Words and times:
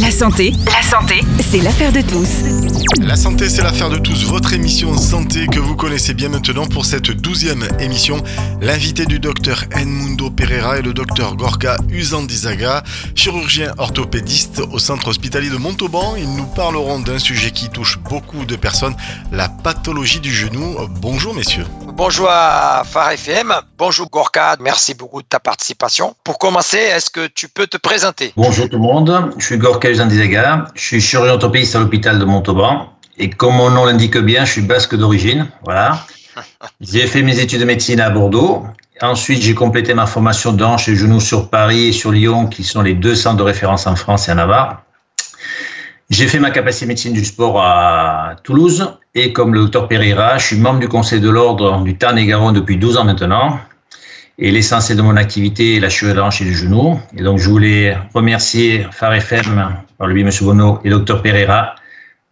La 0.00 0.10
santé, 0.10 0.54
la 0.66 0.82
santé, 0.82 1.20
c'est 1.40 1.60
l'affaire 1.60 1.92
de 1.92 2.00
tous. 2.00 2.42
La 3.02 3.14
santé, 3.14 3.50
c'est 3.50 3.62
l'affaire 3.62 3.90
de 3.90 3.98
tous. 3.98 4.24
Votre 4.24 4.54
émission 4.54 4.96
santé 4.96 5.46
que 5.46 5.58
vous 5.58 5.76
connaissez 5.76 6.14
bien 6.14 6.30
maintenant 6.30 6.66
pour 6.66 6.86
cette 6.86 7.10
douzième 7.10 7.68
émission. 7.78 8.22
L'invité 8.62 9.04
du 9.04 9.18
docteur 9.18 9.64
Enmundo 9.76 10.30
Pereira 10.30 10.78
est 10.78 10.82
le 10.82 10.94
docteur 10.94 11.36
Gorka 11.36 11.76
Uzandizaga, 11.90 12.82
chirurgien 13.14 13.74
orthopédiste 13.76 14.62
au 14.72 14.78
centre 14.78 15.08
hospitalier 15.08 15.50
de 15.50 15.58
Montauban. 15.58 16.14
Ils 16.16 16.34
nous 16.36 16.46
parleront 16.46 17.00
d'un 17.00 17.18
sujet 17.18 17.50
qui 17.50 17.68
touche 17.68 17.98
beaucoup 17.98 18.46
de 18.46 18.56
personnes, 18.56 18.96
la 19.30 19.50
pathologie 19.50 20.20
du 20.20 20.32
genou. 20.32 20.76
Bonjour 21.02 21.34
messieurs. 21.34 21.66
Bonjour 21.94 22.28
à 22.30 22.82
Phare 22.84 23.12
FM. 23.12 23.52
Bonjour 23.76 24.08
Gorka. 24.08 24.56
Merci 24.60 24.94
beaucoup 24.94 25.20
de 25.20 25.26
ta 25.26 25.38
participation. 25.38 26.16
Pour 26.24 26.38
commencer, 26.38 26.78
est-ce 26.78 27.10
que 27.10 27.26
tu 27.26 27.48
peux 27.48 27.66
te 27.66 27.76
présenter? 27.76 28.32
Bonjour 28.34 28.66
tout 28.68 28.76
le 28.76 28.82
monde. 28.82 29.32
Je 29.36 29.44
suis 29.44 29.58
Gorka 29.58 29.90
Uzandizaga. 29.90 30.68
Je 30.74 30.80
suis 30.80 31.00
chirurgien 31.02 31.34
orthopédiste 31.34 31.76
à 31.76 31.80
l'hôpital 31.80 32.18
de 32.18 32.24
Montauban. 32.24 32.88
Et 33.18 33.28
comme 33.28 33.56
mon 33.56 33.70
nom 33.70 33.84
l'indique 33.84 34.16
bien, 34.16 34.46
je 34.46 34.52
suis 34.52 34.62
basque 34.62 34.96
d'origine. 34.96 35.48
Voilà. 35.64 35.98
J'ai 36.80 37.06
fait 37.06 37.22
mes 37.22 37.38
études 37.38 37.60
de 37.60 37.66
médecine 37.66 38.00
à 38.00 38.08
Bordeaux. 38.08 38.66
Ensuite, 39.02 39.42
j'ai 39.42 39.54
complété 39.54 39.94
ma 39.94 40.06
formation 40.06 40.52
de 40.52 40.64
hanche 40.64 40.88
et 40.88 40.94
genoux 40.94 41.20
sur 41.20 41.50
Paris 41.50 41.88
et 41.88 41.92
sur 41.92 42.12
Lyon, 42.12 42.46
qui 42.46 42.64
sont 42.64 42.82
les 42.82 42.94
deux 42.94 43.14
centres 43.14 43.36
de 43.36 43.42
référence 43.42 43.86
en 43.86 43.96
France 43.96 44.28
et 44.28 44.32
en 44.32 44.36
Navarre. 44.36 44.82
J'ai 46.08 46.26
fait 46.26 46.38
ma 46.38 46.50
capacité 46.50 46.86
médecine 46.86 47.12
du 47.12 47.24
sport 47.24 47.60
à 47.60 48.36
Toulouse 48.44 48.96
et 49.14 49.32
comme 49.32 49.54
le 49.54 49.60
docteur 49.60 49.88
Pereira, 49.88 50.38
je 50.38 50.46
suis 50.46 50.58
membre 50.58 50.80
du 50.80 50.88
conseil 50.88 51.20
de 51.20 51.28
l'ordre 51.28 51.82
du 51.82 51.96
Tarn 51.96 52.16
et 52.18 52.26
Garonne 52.26 52.54
depuis 52.54 52.78
12 52.78 52.96
ans 52.96 53.04
maintenant. 53.04 53.58
Et 54.38 54.50
l'essentiel 54.50 54.96
de 54.96 55.02
mon 55.02 55.16
activité 55.16 55.76
est 55.76 55.80
la 55.80 55.88
hanche 56.24 56.40
et 56.40 56.44
du 56.44 56.54
genou. 56.54 56.98
Et 57.16 57.22
donc, 57.22 57.38
je 57.38 57.48
voulais 57.48 57.96
remercier 58.14 58.86
Phare 58.90 59.14
FM, 59.14 59.76
par 59.98 60.06
le 60.06 60.14
biais 60.14 60.24
de 60.24 60.28
M. 60.28 60.34
Bono 60.40 60.80
et 60.82 60.90
docteur 60.90 61.22
Pereira, 61.22 61.74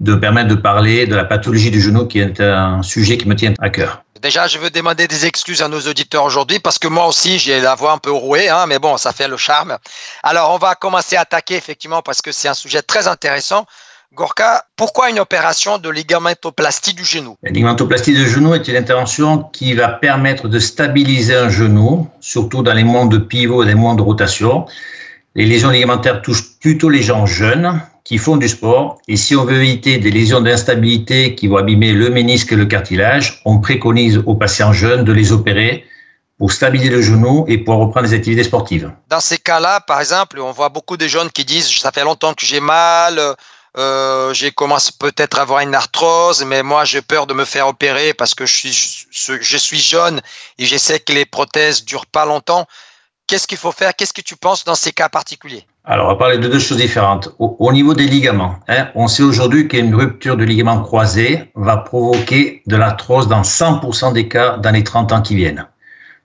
de 0.01 0.15
permettre 0.15 0.49
de 0.49 0.55
parler 0.55 1.07
de 1.07 1.15
la 1.15 1.25
pathologie 1.25 1.71
du 1.71 1.81
genou 1.81 2.07
qui 2.07 2.21
est 2.21 2.41
un 2.41 2.83
sujet 2.83 3.19
qui 3.19 3.29
me 3.29 3.37
tient 3.37 3.53
à 3.61 3.69
cœur. 3.69 4.03
Déjà, 4.23 4.47
je 4.47 4.59
veux 4.59 4.71
demander 4.71 5.07
des 5.07 5.27
excuses 5.27 5.63
à 5.63 5.69
nos 5.69 5.81
auditeurs 5.81 6.25
aujourd'hui 6.25 6.59
parce 6.59 6.79
que 6.79 6.89
moi 6.89 7.07
aussi, 7.07 7.39
j'ai 7.39 7.61
la 7.61 7.75
voix 7.75 7.93
un 7.93 7.99
peu 7.99 8.11
rouée, 8.11 8.49
hein, 8.49 8.67
mais 8.67 8.79
bon, 8.79 8.97
ça 8.97 9.13
fait 9.13 9.29
le 9.29 9.37
charme. 9.37 9.77
Alors, 10.23 10.53
on 10.53 10.59
va 10.59 10.75
commencer 10.75 11.17
à 11.17 11.23
attaquer 11.23 11.57
effectivement 11.57 12.01
parce 12.01 12.23
que 12.23 12.33
c'est 12.33 12.49
un 12.49 12.55
sujet 12.55 12.81
très 12.81 13.09
intéressant. 13.09 13.67
Gorka, 14.13 14.65
pourquoi 14.75 15.09
une 15.09 15.21
opération 15.21 15.79
de 15.79 15.89
ligamentoplastie 15.89 16.95
du 16.95 17.05
genou? 17.05 17.37
La 17.45 17.53
ligamentoplastie 17.53 18.13
du 18.13 18.29
genou 18.29 18.55
est 18.55 18.67
une 18.67 18.75
intervention 18.75 19.45
qui 19.45 19.73
va 19.73 19.87
permettre 19.89 20.49
de 20.49 20.59
stabiliser 20.59 21.37
un 21.37 21.49
genou, 21.49 22.09
surtout 22.19 22.65
dans 22.65 22.75
les 22.75 22.83
mondes 22.83 23.13
de 23.13 23.19
pivot 23.19 23.63
et 23.63 23.67
les 23.67 23.77
mondes 23.77 23.99
de 23.99 24.03
rotation. 24.03 24.67
Les 25.37 25.47
lésions 25.47 25.71
ligamentaires 25.71 26.23
touchent 26.23 26.59
plutôt 26.59 26.89
les 26.89 27.03
gens 27.03 27.25
jeunes 27.25 27.81
qui 28.03 28.19
font 28.19 28.37
du 28.37 28.49
sport. 28.49 28.99
Et 29.07 29.17
si 29.17 29.37
on 29.37 29.45
veut 29.45 29.63
éviter 29.63 29.99
des 29.99 30.11
lésions 30.11 30.41
d'instabilité 30.41 31.37
qui 31.37 31.47
vont 31.47 31.59
abîmer 31.59 31.93
le 31.93 32.11
ménisque 32.11 32.51
et 32.51 32.57
le 32.57 32.67
cartilage, 32.67 33.41
on 33.45 33.61
préconise 33.61 34.21
aux 34.27 34.35
patients 34.35 34.73
jeunes 34.73 35.05
de 35.05 35.13
les 35.13 35.31
opérer 35.31 35.85
pour 36.37 36.51
stabiliser 36.51 36.91
le 36.91 37.01
genou 37.01 37.45
et 37.47 37.59
pour 37.59 37.77
reprendre 37.77 38.09
les 38.09 38.15
activités 38.15 38.43
sportives. 38.43 38.91
Dans 39.09 39.21
ces 39.21 39.39
cas-là, 39.39 39.81
par 39.81 40.01
exemple, 40.01 40.41
on 40.41 40.51
voit 40.51 40.71
beaucoup 40.71 40.97
de 40.97 41.07
jeunes 41.07 41.31
qui 41.31 41.45
disent 41.45 41.69
ça 41.79 41.93
fait 41.93 42.03
longtemps 42.03 42.35
que 42.35 42.45
j'ai 42.45 42.61
mal, 42.61 43.21
euh, 43.77 44.35
j'ai 44.35 44.51
commencé 44.51 44.93
peut-être 44.99 45.39
à 45.39 45.43
avoir 45.43 45.61
une 45.61 45.75
arthrose, 45.75 46.45
mais 46.45 46.63
moi 46.63 46.85
j'ai 46.85 47.03
peur 47.03 47.27
de 47.27 47.35
me 47.35 47.45
faire 47.45 47.69
opérer 47.69 48.15
parce 48.15 48.35
que 48.35 48.47
je 48.47 48.57
suis, 48.57 49.07
je 49.41 49.57
suis 49.57 49.79
jeune 49.79 50.21
et 50.59 50.67
je 50.67 50.77
sais 50.77 50.99
que 50.99 51.13
les 51.13 51.25
prothèses 51.25 51.85
durent 51.85 52.07
pas 52.07 52.25
longtemps. 52.25 52.67
Qu'est-ce 53.31 53.47
qu'il 53.47 53.59
faut 53.59 53.71
faire? 53.71 53.95
Qu'est-ce 53.95 54.13
que 54.13 54.23
tu 54.23 54.35
penses 54.35 54.65
dans 54.65 54.75
ces 54.75 54.91
cas 54.91 55.09
particuliers? 55.09 55.65
Alors, 55.85 56.07
on 56.07 56.09
va 56.09 56.17
parler 56.17 56.39
de 56.39 56.49
deux 56.49 56.59
choses 56.59 56.79
différentes. 56.79 57.29
Au, 57.39 57.73
niveau 57.73 57.95
des 57.95 58.09
ligaments, 58.09 58.57
hein, 58.67 58.89
on 58.97 59.07
sait 59.07 59.23
aujourd'hui 59.23 59.69
qu'une 59.69 59.95
rupture 59.95 60.37
de 60.37 60.43
ligament 60.43 60.83
croisé 60.83 61.51
va 61.55 61.77
provoquer 61.77 62.63
de 62.67 62.75
l'arthrose 62.75 63.29
dans 63.29 63.43
100% 63.43 64.13
des 64.13 64.27
cas 64.27 64.59
dans 64.59 64.73
les 64.73 64.83
30 64.83 65.13
ans 65.13 65.23
qui 65.23 65.37
viennent. 65.37 65.67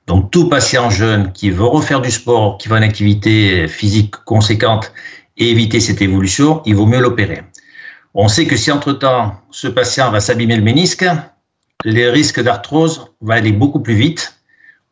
Donc, 0.08 0.32
tout 0.32 0.50
patient 0.50 0.90
jeune 0.90 1.32
qui 1.32 1.52
veut 1.52 1.66
refaire 1.66 2.02
du 2.02 2.10
sport, 2.10 2.58
qui 2.58 2.70
veut 2.70 2.78
une 2.78 2.84
activité 2.84 3.68
physique 3.68 4.16
conséquente 4.26 4.92
et 5.38 5.50
éviter 5.50 5.80
cette 5.80 6.02
évolution, 6.02 6.62
il 6.66 6.76
vaut 6.76 6.86
mieux 6.86 7.00
l'opérer. 7.00 7.42
On 8.14 8.28
sait 8.28 8.46
que 8.46 8.56
si 8.56 8.72
entre-temps, 8.72 9.36
ce 9.52 9.68
patient 9.68 10.12
va 10.12 10.20
s'abîmer 10.20 10.56
le 10.56 10.64
ménisque, 10.64 11.06
les 11.84 12.10
risques 12.10 12.42
d'arthrose 12.42 13.08
vont 13.22 13.34
aller 13.34 13.52
beaucoup 13.52 13.82
plus 13.82 13.96
vite 13.96 14.36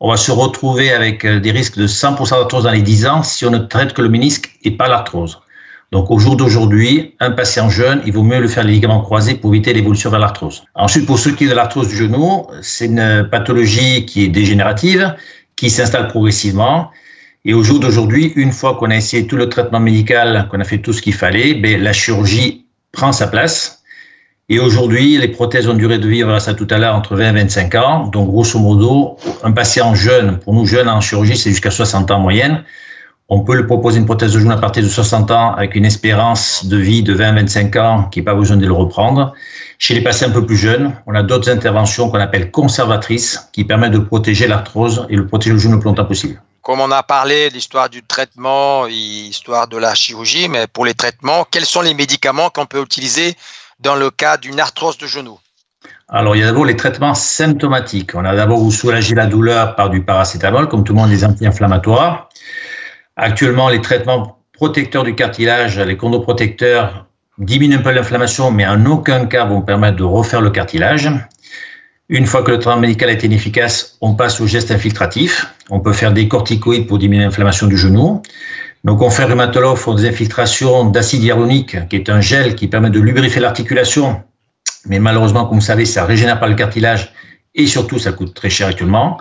on 0.00 0.10
va 0.10 0.16
se 0.18 0.30
retrouver 0.30 0.92
avec 0.92 1.24
euh, 1.24 1.40
des 1.40 1.50
risques 1.50 1.78
de 1.78 1.86
100% 1.86 2.30
d'arthrose 2.30 2.64
dans 2.64 2.70
les 2.70 2.82
10 2.82 3.06
ans 3.06 3.22
si 3.22 3.46
on 3.46 3.50
ne 3.50 3.58
traite 3.58 3.94
que 3.94 4.02
le 4.02 4.08
ménisque 4.08 4.58
et 4.62 4.70
pas 4.70 4.86
l'arthrose. 4.86 5.40
Donc 5.92 6.10
au 6.10 6.18
jour 6.18 6.36
d'aujourd'hui, 6.36 7.14
un 7.20 7.30
patient 7.30 7.70
jeune, 7.70 8.02
il 8.04 8.12
vaut 8.12 8.22
mieux 8.22 8.40
le 8.40 8.48
faire 8.48 8.64
les 8.64 8.72
ligaments 8.72 9.00
croisés 9.00 9.34
pour 9.34 9.54
éviter 9.54 9.72
l'évolution 9.72 10.10
vers 10.10 10.18
l'arthrose. 10.18 10.64
Ensuite, 10.74 11.06
pour 11.06 11.18
ce 11.18 11.28
qui 11.28 11.44
est 11.44 11.48
de 11.48 11.54
l'arthrose 11.54 11.88
du 11.88 11.96
genou, 11.96 12.46
c'est 12.60 12.86
une 12.86 13.28
pathologie 13.30 14.04
qui 14.04 14.24
est 14.24 14.28
dégénérative, 14.28 15.14
qui 15.56 15.70
s'installe 15.70 16.08
progressivement. 16.08 16.90
Et 17.46 17.52
au 17.52 17.62
jour 17.62 17.78
d'aujourd'hui, 17.78 18.32
une 18.36 18.52
fois 18.52 18.76
qu'on 18.76 18.90
a 18.90 18.96
essayé 18.96 19.26
tout 19.26 19.36
le 19.36 19.50
traitement 19.50 19.80
médical, 19.80 20.48
qu'on 20.50 20.60
a 20.60 20.64
fait 20.64 20.78
tout 20.78 20.94
ce 20.94 21.02
qu'il 21.02 21.12
fallait, 21.12 21.52
ben, 21.52 21.82
la 21.82 21.92
chirurgie 21.92 22.64
prend 22.90 23.12
sa 23.12 23.26
place. 23.26 23.82
Et 24.48 24.58
aujourd'hui, 24.58 25.18
les 25.18 25.28
prothèses 25.28 25.68
ont 25.68 25.74
duré 25.74 25.98
de 25.98 26.08
vie, 26.08 26.22
verra 26.22 26.40
ça 26.40 26.54
tout 26.54 26.66
à 26.70 26.78
l'heure, 26.78 26.94
entre 26.94 27.16
20 27.16 27.30
et 27.30 27.40
25 27.42 27.74
ans. 27.74 28.06
Donc, 28.06 28.28
grosso 28.28 28.58
modo, 28.58 29.18
un 29.42 29.52
patient 29.52 29.94
jeune, 29.94 30.38
pour 30.38 30.54
nous 30.54 30.64
jeunes 30.64 30.88
en 30.88 31.02
chirurgie, 31.02 31.36
c'est 31.36 31.50
jusqu'à 31.50 31.70
60 31.70 32.10
ans 32.10 32.16
en 32.16 32.20
moyenne. 32.20 32.64
On 33.28 33.40
peut 33.40 33.56
lui 33.56 33.64
proposer 33.64 33.98
une 33.98 34.06
prothèse 34.06 34.32
de 34.32 34.38
genou 34.38 34.52
à 34.52 34.58
partir 34.58 34.82
de 34.82 34.88
60 34.88 35.30
ans 35.30 35.54
avec 35.54 35.74
une 35.74 35.84
espérance 35.84 36.64
de 36.64 36.78
vie 36.78 37.02
de 37.02 37.12
20 37.12 37.28
à 37.28 37.32
25 37.32 37.76
ans 37.76 38.04
qui 38.10 38.20
n'est 38.20 38.24
pas 38.24 38.34
besoin 38.34 38.56
de 38.56 38.66
le 38.66 38.72
reprendre. 38.72 39.34
Chez 39.78 39.92
les 39.92 40.02
patients 40.02 40.28
un 40.28 40.32
peu 40.32 40.46
plus 40.46 40.56
jeunes, 40.56 40.94
on 41.06 41.14
a 41.14 41.22
d'autres 41.22 41.50
interventions 41.50 42.08
qu'on 42.08 42.20
appelle 42.20 42.50
conservatrices 42.50 43.48
qui 43.52 43.64
permettent 43.64 43.92
de 43.92 43.98
protéger 43.98 44.46
l'arthrose 44.46 45.06
et 45.10 45.16
de 45.16 45.22
protéger 45.22 45.52
le 45.52 45.58
genou 45.58 45.74
le 45.74 45.80
plus 45.80 45.88
longtemps 45.88 46.04
possible. 46.06 46.40
Comme 46.64 46.80
on 46.80 46.90
a 46.90 47.02
parlé 47.02 47.50
l'histoire 47.50 47.90
du 47.90 48.02
traitement, 48.02 48.86
l'histoire 48.86 49.68
de 49.68 49.76
la 49.76 49.94
chirurgie, 49.94 50.48
mais 50.48 50.66
pour 50.66 50.86
les 50.86 50.94
traitements, 50.94 51.44
quels 51.44 51.66
sont 51.66 51.82
les 51.82 51.92
médicaments 51.92 52.48
qu'on 52.48 52.64
peut 52.64 52.80
utiliser 52.80 53.36
dans 53.80 53.96
le 53.96 54.10
cas 54.10 54.38
d'une 54.38 54.58
arthrose 54.58 54.96
de 54.96 55.06
genou? 55.06 55.38
Alors, 56.08 56.34
il 56.34 56.40
y 56.40 56.42
a 56.42 56.46
d'abord 56.46 56.64
les 56.64 56.74
traitements 56.74 57.14
symptomatiques. 57.14 58.12
On 58.14 58.24
a 58.24 58.34
d'abord 58.34 58.60
vous 58.60 58.70
soulager 58.70 59.14
la 59.14 59.26
douleur 59.26 59.76
par 59.76 59.90
du 59.90 60.02
paracétamol, 60.02 60.68
comme 60.68 60.84
tout 60.84 60.94
le 60.94 61.00
monde, 61.00 61.10
des 61.10 61.22
anti-inflammatoires. 61.22 62.30
Actuellement, 63.16 63.68
les 63.68 63.82
traitements 63.82 64.38
protecteurs 64.54 65.04
du 65.04 65.14
cartilage, 65.14 65.78
les 65.78 65.98
chondroprotecteurs, 65.98 67.04
diminuent 67.36 67.76
un 67.76 67.82
peu 67.82 67.90
l'inflammation, 67.90 68.50
mais 68.50 68.66
en 68.66 68.86
aucun 68.86 69.26
cas 69.26 69.44
vont 69.44 69.60
permettre 69.60 69.98
de 69.98 70.04
refaire 70.04 70.40
le 70.40 70.48
cartilage. 70.48 71.10
Une 72.10 72.26
fois 72.26 72.42
que 72.42 72.50
le 72.50 72.58
traitement 72.58 72.82
médical 72.82 73.08
été 73.08 73.26
inefficace, 73.26 73.96
on 74.02 74.14
passe 74.14 74.38
au 74.38 74.46
geste 74.46 74.70
infiltratif. 74.70 75.46
On 75.70 75.80
peut 75.80 75.94
faire 75.94 76.12
des 76.12 76.28
corticoïdes 76.28 76.86
pour 76.86 76.98
diminuer 76.98 77.24
l'inflammation 77.24 77.66
du 77.66 77.78
genou. 77.78 78.20
Nos 78.84 78.96
confrères 78.96 79.28
rhumatologues 79.28 79.78
font 79.78 79.94
des 79.94 80.06
infiltrations 80.06 80.84
d'acide 80.84 81.22
hyaluronique, 81.22 81.88
qui 81.88 81.96
est 81.96 82.10
un 82.10 82.20
gel 82.20 82.56
qui 82.56 82.68
permet 82.68 82.90
de 82.90 83.00
lubrifier 83.00 83.40
l'articulation. 83.40 84.22
Mais 84.84 84.98
malheureusement, 84.98 85.46
comme 85.46 85.60
vous 85.60 85.64
savez, 85.64 85.86
ça 85.86 86.04
régénère 86.04 86.38
pas 86.38 86.46
le 86.46 86.54
cartilage 86.54 87.10
et 87.54 87.66
surtout, 87.66 87.98
ça 87.98 88.12
coûte 88.12 88.34
très 88.34 88.50
cher 88.50 88.68
actuellement. 88.68 89.16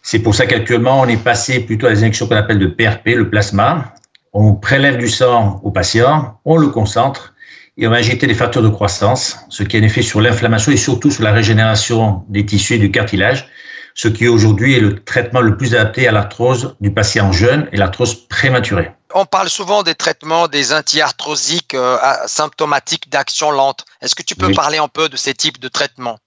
C'est 0.00 0.20
pour 0.20 0.34
ça 0.34 0.46
qu'actuellement, 0.46 1.02
on 1.02 1.06
est 1.06 1.22
passé 1.22 1.60
plutôt 1.60 1.86
à 1.88 1.90
des 1.90 1.98
injections 1.98 2.26
qu'on 2.26 2.36
appelle 2.36 2.58
de 2.58 2.66
PRP, 2.66 3.08
le 3.08 3.28
plasma. 3.28 3.92
On 4.32 4.54
prélève 4.54 4.96
du 4.96 5.08
sang 5.08 5.60
au 5.62 5.70
patient, 5.70 6.40
on 6.46 6.56
le 6.56 6.68
concentre 6.68 7.33
et 7.76 7.86
on 7.86 7.90
va 7.90 7.96
injecter 7.96 8.26
des 8.26 8.34
facteurs 8.34 8.62
de 8.62 8.68
croissance, 8.68 9.38
ce 9.48 9.62
qui 9.62 9.76
a 9.76 9.80
un 9.80 9.82
effet 9.82 10.02
sur 10.02 10.20
l'inflammation 10.20 10.70
et 10.70 10.76
surtout 10.76 11.10
sur 11.10 11.24
la 11.24 11.32
régénération 11.32 12.24
des 12.28 12.46
tissus 12.46 12.74
et 12.74 12.78
du 12.78 12.90
cartilage, 12.90 13.48
ce 13.94 14.08
qui 14.08 14.28
aujourd'hui 14.28 14.74
est 14.74 14.80
le 14.80 15.02
traitement 15.02 15.40
le 15.40 15.56
plus 15.56 15.74
adapté 15.74 16.06
à 16.08 16.12
l'arthrose 16.12 16.76
du 16.80 16.92
patient 16.92 17.32
jeune 17.32 17.68
et 17.72 17.76
l'arthrose 17.76 18.28
prématurée. 18.28 18.92
On 19.14 19.26
parle 19.26 19.48
souvent 19.48 19.84
des 19.84 19.94
traitements 19.94 20.48
des 20.48 20.72
antiarthrosiques 20.72 21.74
euh, 21.74 21.96
symptomatiques 22.26 23.08
d'action 23.08 23.52
lente. 23.52 23.84
Est-ce 24.00 24.16
que 24.16 24.24
tu 24.24 24.34
peux 24.34 24.52
parler 24.52 24.78
un 24.78 24.88
peu 24.88 25.08
de 25.08 25.16
ces 25.16 25.34
types 25.34 25.60
de 25.60 25.68
traitements? 25.68 26.18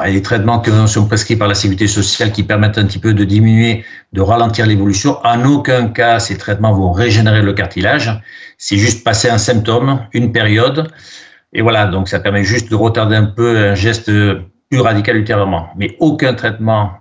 Ah, 0.00 0.08
les 0.08 0.22
traitements 0.22 0.60
qui 0.60 0.70
sont 0.86 1.06
prescrits 1.06 1.36
par 1.36 1.48
la 1.48 1.54
sécurité 1.54 1.88
sociale 1.88 2.32
qui 2.32 2.42
permettent 2.42 2.78
un 2.78 2.86
petit 2.86 2.98
peu 2.98 3.14
de 3.14 3.24
diminuer, 3.24 3.84
de 4.12 4.20
ralentir 4.20 4.66
l'évolution. 4.66 5.18
En 5.24 5.44
aucun 5.44 5.88
cas, 5.88 6.18
ces 6.20 6.36
traitements 6.38 6.72
vont 6.72 6.92
régénérer 6.92 7.42
le 7.42 7.52
cartilage. 7.52 8.10
C'est 8.58 8.76
juste 8.76 9.04
passer 9.04 9.28
un 9.28 9.38
symptôme, 9.38 10.00
une 10.12 10.32
période. 10.32 10.90
Et 11.52 11.62
voilà, 11.62 11.86
donc 11.86 12.08
ça 12.08 12.20
permet 12.20 12.44
juste 12.44 12.70
de 12.70 12.76
retarder 12.76 13.16
un 13.16 13.26
peu 13.26 13.56
un 13.56 13.74
geste 13.74 14.10
plus 14.70 14.80
radical 14.80 15.16
ultérieurement. 15.16 15.68
Mais 15.76 15.96
aucun 16.00 16.34
traitement 16.34 16.92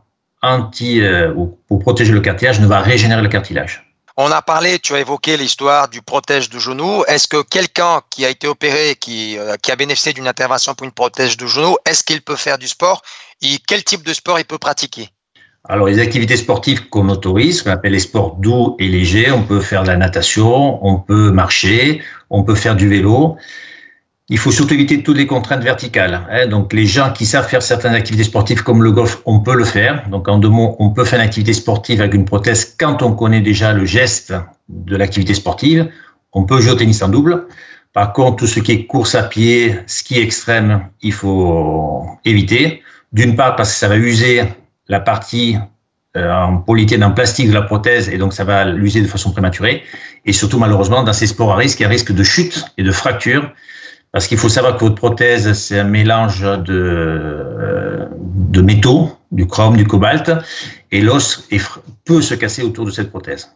anti 0.41 1.01
euh, 1.01 1.33
pour 1.67 1.79
protéger 1.79 2.13
le 2.13 2.21
cartilage 2.21 2.59
ne 2.59 2.67
va 2.67 2.79
régénérer 2.79 3.21
le 3.21 3.29
cartilage. 3.29 3.86
On 4.19 4.31
a 4.31 4.41
parlé, 4.41 4.79
tu 4.79 4.95
as 4.95 4.99
évoqué 4.99 5.37
l'histoire 5.37 5.89
du 5.89 6.01
protège 6.01 6.49
de 6.49 6.57
genou. 6.57 7.03
Est-ce 7.07 7.27
que 7.27 7.43
quelqu'un 7.43 8.01
qui 8.09 8.25
a 8.25 8.29
été 8.29 8.47
opéré, 8.47 8.95
qui, 8.99 9.37
euh, 9.37 9.57
qui 9.61 9.71
a 9.71 9.75
bénéficié 9.75 10.11
d'une 10.11 10.27
intervention 10.27 10.73
pour 10.73 10.85
une 10.85 10.91
protège 10.91 11.37
de 11.37 11.45
genou, 11.45 11.77
est-ce 11.85 12.03
qu'il 12.03 12.23
peut 12.23 12.35
faire 12.35 12.57
du 12.57 12.67
sport? 12.67 13.03
Et 13.43 13.59
quel 13.67 13.83
type 13.83 14.03
de 14.03 14.13
sport 14.13 14.39
il 14.39 14.45
peut 14.45 14.57
pratiquer? 14.57 15.09
Alors, 15.65 15.85
les 15.85 15.99
activités 15.99 16.35
sportives 16.35 16.89
qu'on 16.89 17.09
autorise, 17.09 17.61
qu'on 17.61 17.69
appelle 17.69 17.91
les 17.91 17.99
sports 17.99 18.37
doux 18.37 18.75
et 18.79 18.87
légers, 18.87 19.29
on 19.29 19.43
peut 19.43 19.61
faire 19.61 19.83
de 19.83 19.89
la 19.89 19.97
natation, 19.97 20.83
on 20.83 20.97
peut 20.97 21.29
marcher, 21.29 22.01
on 22.31 22.43
peut 22.43 22.55
faire 22.55 22.75
du 22.75 22.89
vélo. 22.89 23.37
Il 24.29 24.37
faut 24.37 24.51
surtout 24.51 24.73
éviter 24.73 25.03
toutes 25.03 25.15
les 25.15 25.25
contraintes 25.25 25.63
verticales. 25.63 26.27
Hein. 26.29 26.47
Donc, 26.47 26.73
les 26.73 26.85
gens 26.85 27.13
qui 27.13 27.25
savent 27.25 27.47
faire 27.47 27.61
certaines 27.61 27.93
activités 27.93 28.25
sportives 28.25 28.61
comme 28.61 28.83
le 28.83 28.91
golf, 28.91 29.21
on 29.25 29.39
peut 29.39 29.55
le 29.55 29.63
faire. 29.63 30.07
Donc, 30.09 30.27
en 30.27 30.37
deux 30.37 30.49
mots, 30.49 30.75
on 30.79 30.89
peut 30.89 31.05
faire 31.05 31.19
une 31.19 31.25
activité 31.25 31.53
sportive 31.53 32.01
avec 32.01 32.13
une 32.13 32.25
prothèse 32.25 32.75
quand 32.77 33.01
on 33.03 33.13
connaît 33.13 33.39
déjà 33.39 33.71
le 33.71 33.85
geste 33.85 34.33
de 34.67 34.97
l'activité 34.97 35.33
sportive. 35.33 35.89
On 36.33 36.43
peut 36.43 36.59
jouer 36.59 36.73
au 36.73 36.75
tennis 36.75 37.01
en 37.01 37.07
double. 37.07 37.47
Par 37.93 38.11
contre, 38.11 38.35
tout 38.35 38.47
ce 38.47 38.59
qui 38.59 38.73
est 38.73 38.85
course 38.85 39.15
à 39.15 39.23
pied, 39.23 39.79
ski 39.87 40.19
extrême, 40.19 40.89
il 41.01 41.13
faut 41.13 42.05
éviter. 42.25 42.83
D'une 43.13 43.37
part, 43.37 43.55
parce 43.55 43.71
que 43.71 43.79
ça 43.79 43.87
va 43.87 43.95
user 43.95 44.43
la 44.89 44.99
partie 44.99 45.57
euh, 46.17 46.33
en 46.33 46.57
polyéthylène, 46.57 47.05
en 47.05 47.11
plastique 47.11 47.47
de 47.47 47.53
la 47.53 47.61
prothèse, 47.61 48.09
et 48.09 48.17
donc 48.17 48.33
ça 48.33 48.43
va 48.43 48.65
l'user 48.65 49.01
de 49.01 49.07
façon 49.07 49.31
prématurée. 49.31 49.83
Et 50.25 50.33
surtout, 50.33 50.59
malheureusement, 50.59 51.03
dans 51.03 51.13
ces 51.13 51.27
sports 51.27 51.53
à 51.53 51.55
risque, 51.55 51.79
il 51.79 51.83
y 51.83 51.85
a 51.85 51.89
risque 51.89 52.11
de 52.11 52.23
chute 52.23 52.65
et 52.77 52.83
de 52.83 52.91
fracture 52.91 53.53
parce 54.17 54.25
qu'il 54.25 54.39
faut 54.39 54.49
savoir 54.49 54.77
que 54.77 54.83
votre 54.83 54.95
prothèse, 54.95 55.53
c'est 55.53 55.79
un 55.79 55.83
mélange 55.83 56.41
de, 56.41 56.73
euh, 56.73 58.07
de 58.11 58.61
métaux, 58.61 59.15
du 59.31 59.45
chrome, 59.45 59.77
du 59.77 59.85
cobalt, 59.85 60.31
et 60.91 61.01
l'os 61.01 61.47
peut 62.03 62.23
se 62.23 62.33
casser 62.33 62.63
autour 62.63 62.87
de 62.87 62.89
cette 62.89 63.11
prothèse. 63.11 63.51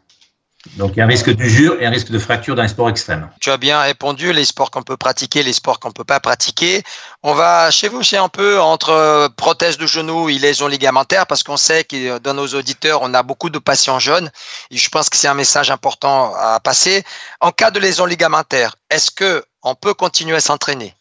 Donc 0.78 0.92
il 0.94 1.00
y 1.00 1.02
a 1.02 1.06
un 1.06 1.08
risque 1.08 1.31
d'usure 1.31 1.81
et 1.81 1.88
un 1.88 1.90
risque 1.90 2.12
de 2.12 2.19
fracture 2.19 2.54
dans 2.54 2.62
les 2.62 2.68
sports 2.68 2.92
extrêmes. 2.92 3.28
Tu 3.40 3.50
as 3.50 3.58
bien 3.58 3.81
répondu, 3.81 4.31
les 4.34 4.46
sports 4.46 4.69
qu'on 4.69 4.84
peut 4.84 4.98
pratiquer, 4.98 5.42
les 5.42 5.54
sports 5.54 5.80
qu'on 5.80 5.88
ne 5.88 5.94
peut 5.94 6.04
pas 6.04 6.19
pratiquer. 6.19 6.84
On 7.24 7.34
va 7.34 7.72
chevaucher 7.72 8.18
un 8.18 8.30
peu 8.30 8.62
entre 8.62 9.30
prothèse 9.38 9.80
de 9.80 9.88
genou 9.88 10.30
et 10.30 10.38
lésions 10.38 10.68
ligamentaires 10.68 11.25
parce 11.25 11.42
qu'on 11.42 11.58
sait 11.58 11.86
que 11.86 12.19
dans 12.19 12.36
nos 12.36 12.50
auditeurs, 12.50 13.00
on 13.02 13.16
a 13.16 13.24
beaucoup 13.24 13.50
de 13.50 13.58
patients 13.58 13.98
jeunes 13.98 14.30
et 14.69 14.78
je 14.78 14.90
pense 14.90 15.10
que 15.10 15.18
c'est 15.18 15.28
un 15.28 15.34
message 15.34 15.72
important 15.72 16.36
à 16.36 16.60
passer. 16.60 17.04
En 17.40 17.50
cas 17.50 17.72
de 17.72 17.80
lésion 17.80 18.06
ligamentaire, 18.06 18.75
est-ce 18.92 19.10
que 19.10 19.44
on 19.63 19.75
peut 19.75 19.94
continuer 19.94 20.36
à 20.36 20.40
s'entraîner, 20.40 20.96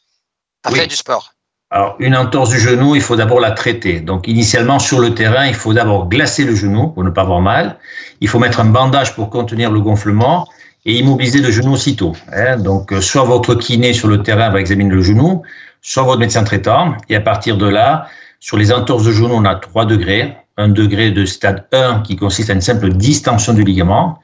à 0.64 0.70
faire 0.70 0.86
du 0.86 0.96
sport 0.96 1.32
alors, 1.72 1.94
une 2.00 2.16
entorse 2.16 2.50
du 2.50 2.58
genou, 2.58 2.96
il 2.96 3.00
faut 3.00 3.14
d'abord 3.14 3.38
la 3.38 3.52
traiter. 3.52 4.00
Donc, 4.00 4.26
initialement, 4.26 4.80
sur 4.80 4.98
le 4.98 5.14
terrain, 5.14 5.46
il 5.46 5.54
faut 5.54 5.72
d'abord 5.72 6.08
glacer 6.08 6.42
le 6.42 6.56
genou 6.56 6.88
pour 6.88 7.04
ne 7.04 7.10
pas 7.10 7.22
avoir 7.22 7.40
mal. 7.40 7.78
Il 8.20 8.26
faut 8.26 8.40
mettre 8.40 8.58
un 8.58 8.64
bandage 8.64 9.14
pour 9.14 9.30
contenir 9.30 9.70
le 9.70 9.78
gonflement 9.78 10.48
et 10.84 10.98
immobiliser 10.98 11.38
le 11.38 11.52
genou 11.52 11.74
aussitôt. 11.74 12.16
Hein. 12.32 12.56
Donc, 12.56 12.92
euh, 12.92 13.00
soit 13.00 13.22
votre 13.22 13.54
kiné 13.54 13.92
sur 13.92 14.08
le 14.08 14.20
terrain 14.20 14.50
va 14.50 14.58
examiner 14.58 14.90
le 14.90 15.00
genou, 15.00 15.42
soit 15.80 16.02
votre 16.02 16.18
médecin 16.18 16.42
traitant. 16.42 16.96
Et 17.08 17.14
à 17.14 17.20
partir 17.20 17.56
de 17.56 17.68
là, 17.68 18.08
sur 18.40 18.56
les 18.56 18.72
entorses 18.72 19.04
de 19.04 19.12
genou, 19.12 19.32
on 19.32 19.44
a 19.44 19.54
trois 19.54 19.84
degrés. 19.84 20.36
Un 20.56 20.70
degré 20.70 21.12
de 21.12 21.24
stade 21.24 21.66
1 21.72 22.00
qui 22.00 22.16
consiste 22.16 22.50
à 22.50 22.54
une 22.54 22.60
simple 22.60 22.88
distension 22.88 23.52
du 23.52 23.62
ligament. 23.62 24.18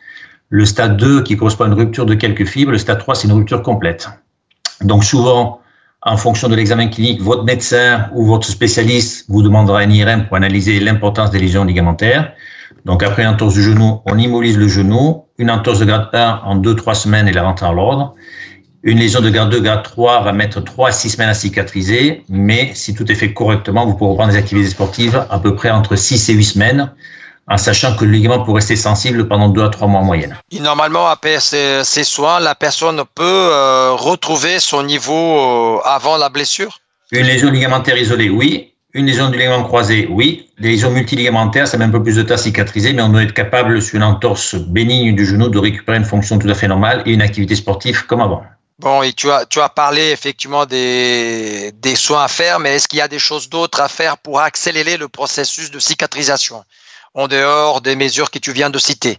Le 0.48 0.64
stade 0.64 0.96
2 0.96 1.22
qui 1.22 1.36
correspond 1.36 1.64
à 1.64 1.66
une 1.68 1.74
rupture 1.74 2.06
de 2.06 2.14
quelques 2.14 2.44
fibres. 2.44 2.72
Le 2.72 2.78
stade 2.78 2.98
3, 2.98 3.14
c'est 3.14 3.28
une 3.28 3.34
rupture 3.34 3.62
complète. 3.62 4.08
Donc, 4.82 5.04
souvent, 5.04 5.60
en 6.02 6.16
fonction 6.16 6.48
de 6.48 6.54
l'examen 6.54 6.88
clinique, 6.88 7.20
votre 7.20 7.44
médecin 7.44 8.08
ou 8.14 8.24
votre 8.24 8.46
spécialiste 8.46 9.24
vous 9.28 9.42
demandera 9.42 9.80
un 9.80 9.90
IRM 9.90 10.26
pour 10.26 10.36
analyser 10.36 10.78
l'importance 10.80 11.30
des 11.30 11.38
lésions 11.38 11.64
ligamentaires. 11.64 12.32
Donc, 12.84 13.02
après 13.02 13.22
une 13.22 13.28
entorse 13.28 13.54
du 13.54 13.62
genou, 13.62 14.00
on 14.06 14.18
immobilise 14.18 14.58
le 14.58 14.68
genou. 14.68 15.24
Une 15.38 15.50
entorse 15.50 15.80
de 15.80 15.84
grade 15.84 16.08
1 16.12 16.42
en 16.44 16.56
2-3 16.60 16.94
semaines 16.94 17.28
et 17.28 17.32
la 17.32 17.42
rentre 17.42 17.64
à 17.64 17.72
l'ordre. 17.72 18.14
Une 18.82 18.98
lésion 18.98 19.20
de 19.20 19.30
grade 19.30 19.50
2, 19.50 19.60
grade 19.60 19.82
3 19.82 20.22
va 20.22 20.32
mettre 20.32 20.62
3 20.62 20.90
à 20.90 20.92
6 20.92 21.10
semaines 21.10 21.28
à 21.28 21.34
cicatriser, 21.34 22.22
mais 22.28 22.70
si 22.74 22.94
tout 22.94 23.10
est 23.10 23.16
fait 23.16 23.32
correctement, 23.32 23.84
vous 23.84 23.94
pourrez 23.94 24.10
reprendre 24.10 24.30
des 24.30 24.38
activités 24.38 24.68
sportives 24.68 25.26
à 25.28 25.40
peu 25.40 25.56
près 25.56 25.70
entre 25.70 25.96
6 25.96 26.28
et 26.28 26.34
8 26.34 26.44
semaines 26.44 26.92
en 27.48 27.58
sachant 27.58 27.94
que 27.94 28.04
le 28.04 28.10
ligament 28.12 28.44
peut 28.44 28.52
rester 28.52 28.76
sensible 28.76 29.28
pendant 29.28 29.48
2 29.48 29.62
à 29.62 29.68
3 29.68 29.88
mois 29.88 30.00
en 30.00 30.04
moyenne. 30.04 30.36
Et 30.50 30.60
normalement, 30.60 31.06
après 31.06 31.38
ces, 31.40 31.84
soins, 32.04 32.40
la 32.40 32.54
personne 32.54 33.02
peut 33.14 33.24
euh, 33.24 33.92
retrouver 33.92 34.58
son 34.58 34.82
niveau 34.82 35.76
euh, 35.76 35.80
avant 35.84 36.16
la 36.16 36.28
blessure? 36.28 36.80
Une 37.12 37.26
lésion 37.26 37.50
ligamentaire 37.50 37.96
isolée, 37.96 38.30
oui. 38.30 38.72
Une 38.94 39.06
lésion 39.06 39.28
du 39.28 39.38
ligament 39.38 39.62
croisé, 39.62 40.08
oui. 40.10 40.50
Les 40.58 40.70
lésions 40.70 40.90
multiligamentaires, 40.90 41.68
ça 41.68 41.76
met 41.76 41.84
un 41.84 41.90
peu 41.90 42.02
plus 42.02 42.16
de 42.16 42.22
temps 42.22 42.34
à 42.34 42.38
cicatriser, 42.38 42.92
mais 42.92 43.02
on 43.02 43.10
doit 43.10 43.22
être 43.22 43.34
capable, 43.34 43.80
sur 43.80 43.96
une 43.96 44.02
entorse 44.02 44.56
bénigne 44.56 45.14
du 45.14 45.24
genou, 45.24 45.48
de 45.48 45.58
récupérer 45.58 45.98
une 45.98 46.04
fonction 46.04 46.38
tout 46.38 46.48
à 46.48 46.54
fait 46.54 46.66
normale 46.66 47.02
et 47.06 47.12
une 47.12 47.22
activité 47.22 47.54
sportive 47.54 48.06
comme 48.06 48.22
avant. 48.22 48.42
Bon, 48.78 49.02
et 49.02 49.12
tu 49.12 49.30
as, 49.30 49.46
tu 49.46 49.60
as 49.60 49.68
parlé 49.68 50.10
effectivement 50.10 50.66
des, 50.66 51.72
des 51.72 51.94
soins 51.94 52.24
à 52.24 52.28
faire, 52.28 52.58
mais 52.58 52.76
est-ce 52.76 52.88
qu'il 52.88 52.98
y 52.98 53.02
a 53.02 53.08
des 53.08 53.18
choses 53.18 53.48
d'autres 53.48 53.80
à 53.80 53.88
faire 53.88 54.18
pour 54.18 54.40
accélérer 54.40 54.96
le 54.96 55.08
processus 55.08 55.70
de 55.70 55.78
cicatrisation? 55.78 56.64
En 57.16 57.26
dehors 57.26 57.80
des 57.80 57.96
mesures 57.96 58.30
que 58.30 58.38
tu 58.38 58.52
viens 58.52 58.70
de 58.70 58.78
citer 58.78 59.18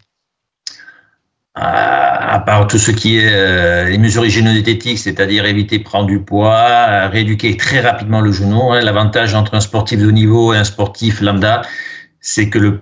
à 1.60 2.40
part 2.46 2.68
tout 2.68 2.78
ce 2.78 2.92
qui 2.92 3.18
est 3.18 3.32
euh, 3.34 3.86
les 3.86 3.98
mesures 3.98 4.24
hygiéno-diététiques, 4.24 5.00
c'est-à-dire 5.00 5.46
éviter 5.46 5.80
de 5.80 5.84
prendre 5.84 6.06
du 6.06 6.20
poids, 6.20 7.08
rééduquer 7.08 7.58
très 7.58 7.80
rapidement 7.80 8.22
le 8.22 8.32
genou. 8.32 8.74
Hein. 8.74 8.82
L'avantage 8.82 9.34
entre 9.34 9.56
un 9.56 9.60
sportif 9.60 10.00
de 10.00 10.12
niveau 10.12 10.54
et 10.54 10.58
un 10.58 10.64
sportif 10.64 11.20
lambda, 11.20 11.64
c'est 12.20 12.50
que 12.50 12.60
le 12.60 12.82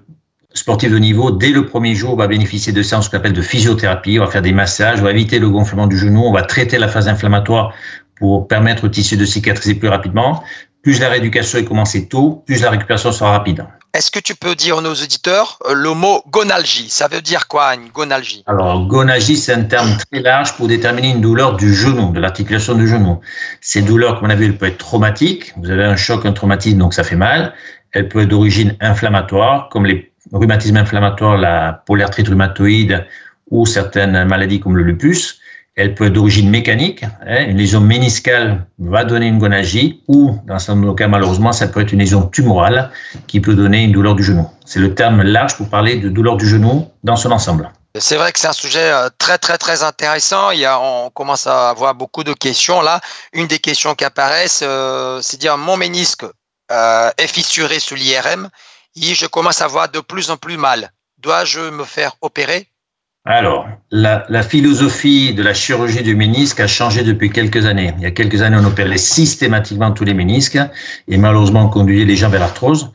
sportif 0.54 0.92
de 0.92 0.98
niveau, 0.98 1.32
dès 1.32 1.52
le 1.52 1.66
premier 1.66 1.96
jour, 1.96 2.18
va 2.18 2.28
bénéficier 2.28 2.74
de 2.74 2.84
séances 2.84 3.08
qu'on 3.08 3.16
appelle 3.16 3.32
de 3.32 3.42
physiothérapie. 3.42 4.20
On 4.20 4.26
va 4.26 4.32
faire 4.32 4.42
des 4.42 4.52
massages, 4.52 5.00
on 5.00 5.04
va 5.04 5.12
éviter 5.12 5.40
le 5.40 5.50
gonflement 5.50 5.88
du 5.88 5.98
genou, 5.98 6.24
on 6.26 6.34
va 6.34 6.42
traiter 6.42 6.78
la 6.78 6.90
phase 6.90 7.08
inflammatoire 7.08 7.74
pour 8.18 8.50
permettre 8.50 8.84
au 8.84 8.90
tissu 8.90 9.16
de 9.16 9.24
cicatriser 9.24 9.76
plus 9.76 9.88
rapidement. 9.88 10.44
Plus 10.84 11.00
la 11.00 11.08
rééducation 11.08 11.60
est 11.60 11.66
commencée 11.66 12.10
tôt, 12.10 12.44
plus 12.46 12.62
la 12.62 12.72
récupération 12.72 13.14
sera 13.14 13.32
rapide. 13.32 13.66
Est-ce 13.96 14.12
que 14.12 14.20
tu 14.20 14.36
peux 14.36 14.56
dire 14.56 14.80
à 14.80 14.82
nos 14.82 14.94
auditeurs 14.94 15.58
euh, 15.70 15.74
le 15.74 15.94
mot 15.94 16.22
gonalgie? 16.30 16.90
Ça 16.90 17.08
veut 17.08 17.22
dire 17.22 17.48
quoi 17.48 17.76
une 17.76 17.88
gonalgie? 17.88 18.44
Alors, 18.46 18.86
gonalgie, 18.88 19.38
c'est 19.38 19.54
un 19.54 19.64
terme 19.64 19.96
très 20.12 20.20
large 20.20 20.52
pour 20.58 20.68
déterminer 20.68 21.12
une 21.12 21.22
douleur 21.22 21.56
du 21.56 21.74
genou, 21.74 22.12
de 22.12 22.20
l'articulation 22.20 22.76
du 22.76 22.90
genou. 22.90 23.22
Ces 23.62 23.82
douleurs, 23.82 24.20
comme 24.20 24.28
on 24.28 24.32
a 24.32 24.36
vu, 24.36 24.48
elles 24.48 24.58
peuvent 24.58 24.68
être 24.68 24.80
traumatiques. 24.80 25.54
Vous 25.56 25.70
avez 25.70 25.86
un 25.86 25.96
choc, 25.96 26.26
un 26.26 26.34
traumatisme, 26.34 26.78
donc 26.78 26.94
ça 26.94 27.06
fait 27.06 27.16
mal. 27.16 27.54
Elles 27.94 28.10
peuvent 28.10 28.24
être 28.24 28.28
d'origine 28.28 28.76
inflammatoire, 28.82 29.70
comme 29.70 29.86
les 29.86 30.12
rhumatismes 30.34 30.76
inflammatoires, 30.76 31.38
la 31.38 31.82
polyarthrite 31.86 32.28
rhumatoïde 32.28 33.06
ou 33.50 33.66
certaines 33.66 34.26
maladies 34.26 34.60
comme 34.60 34.76
le 34.76 34.84
lupus. 34.84 35.40
Elle 35.76 35.94
peut 35.94 36.06
être 36.06 36.14
d'origine 36.14 36.50
mécanique. 36.50 37.04
Hein. 37.04 37.46
Une 37.48 37.58
lésion 37.58 37.82
méniscale 37.82 38.66
va 38.80 39.04
donner 39.04 39.28
une 39.28 39.40
gonalgie 39.40 40.02
ou, 40.08 40.40
dans 40.48 40.58
certains 40.58 40.96
cas, 40.96 41.08
malheureusement, 41.08 41.52
ça 41.52 41.68
peut 41.68 41.82
être 41.82 41.92
une 41.92 42.00
lésion 42.00 42.28
tumorale 42.28 42.92
qui 43.28 43.42
peut 43.42 43.56
donner 43.56 43.84
une 43.84 43.92
douleur 43.92 44.16
du 44.16 44.24
genou. 44.24 44.50
C'est 44.66 44.80
le 44.80 44.96
terme 44.96 45.22
large 45.22 45.58
pour 45.58 45.70
parler 45.70 45.98
de 45.98 46.10
douleur 46.10 46.38
du 46.38 46.48
genou 46.48 46.88
dans 47.04 47.18
son 47.18 47.32
ensemble. 47.32 47.72
C'est 47.98 48.18
vrai 48.18 48.34
que 48.34 48.40
c'est 48.40 48.48
un 48.48 48.54
sujet 48.54 48.92
euh, 48.92 49.10
très 49.18 49.38
très 49.38 49.58
très 49.58 49.84
intéressant. 49.84 50.52
Il 50.52 50.60
y 50.60 50.68
on 50.68 51.10
commence 51.12 51.48
à 51.48 51.70
avoir 51.70 51.96
beaucoup 51.96 52.26
de 52.26 52.34
questions 52.34 52.82
là. 52.82 53.00
Une 53.32 53.48
des 53.48 53.60
questions 53.60 53.96
qui 53.96 54.04
apparaissent, 54.04 54.64
euh, 54.64 55.22
c'est 55.22 55.38
dire 55.38 55.58
mon 55.58 55.78
ménisque 55.78 56.26
euh, 56.72 57.12
est 57.18 57.28
fissuré 57.28 57.80
sous 57.80 57.96
l'IRM 57.96 58.50
et 58.98 59.14
je 59.14 59.26
commence 59.28 59.62
à 59.62 59.66
avoir 59.66 59.90
de 59.90 60.02
plus 60.02 60.30
en 60.30 60.36
plus 60.36 60.58
mal. 60.58 60.92
Dois-je 61.20 61.62
me 61.62 61.86
faire 61.86 62.18
opérer? 62.22 62.68
Alors, 63.28 63.68
la, 63.90 64.24
la, 64.30 64.44
philosophie 64.44 65.34
de 65.34 65.42
la 65.42 65.56
chirurgie 65.56 66.04
du 66.04 66.16
ménisque 66.16 66.60
a 66.60 66.68
changé 66.68 67.04
depuis 67.04 67.32
quelques 67.32 67.66
années. 67.66 67.92
Il 67.98 68.04
y 68.04 68.06
a 68.06 68.12
quelques 68.12 68.44
années, 68.44 68.58
on 68.60 68.66
opérait 68.66 69.00
systématiquement 69.00 69.92
tous 69.92 70.04
les 70.04 70.14
ménisques 70.14 70.60
et 71.08 71.18
malheureusement, 71.18 71.64
on 71.64 71.70
conduisait 71.70 72.06
les 72.06 72.16
gens 72.16 72.30
vers 72.30 72.42
l'arthrose. 72.42 72.92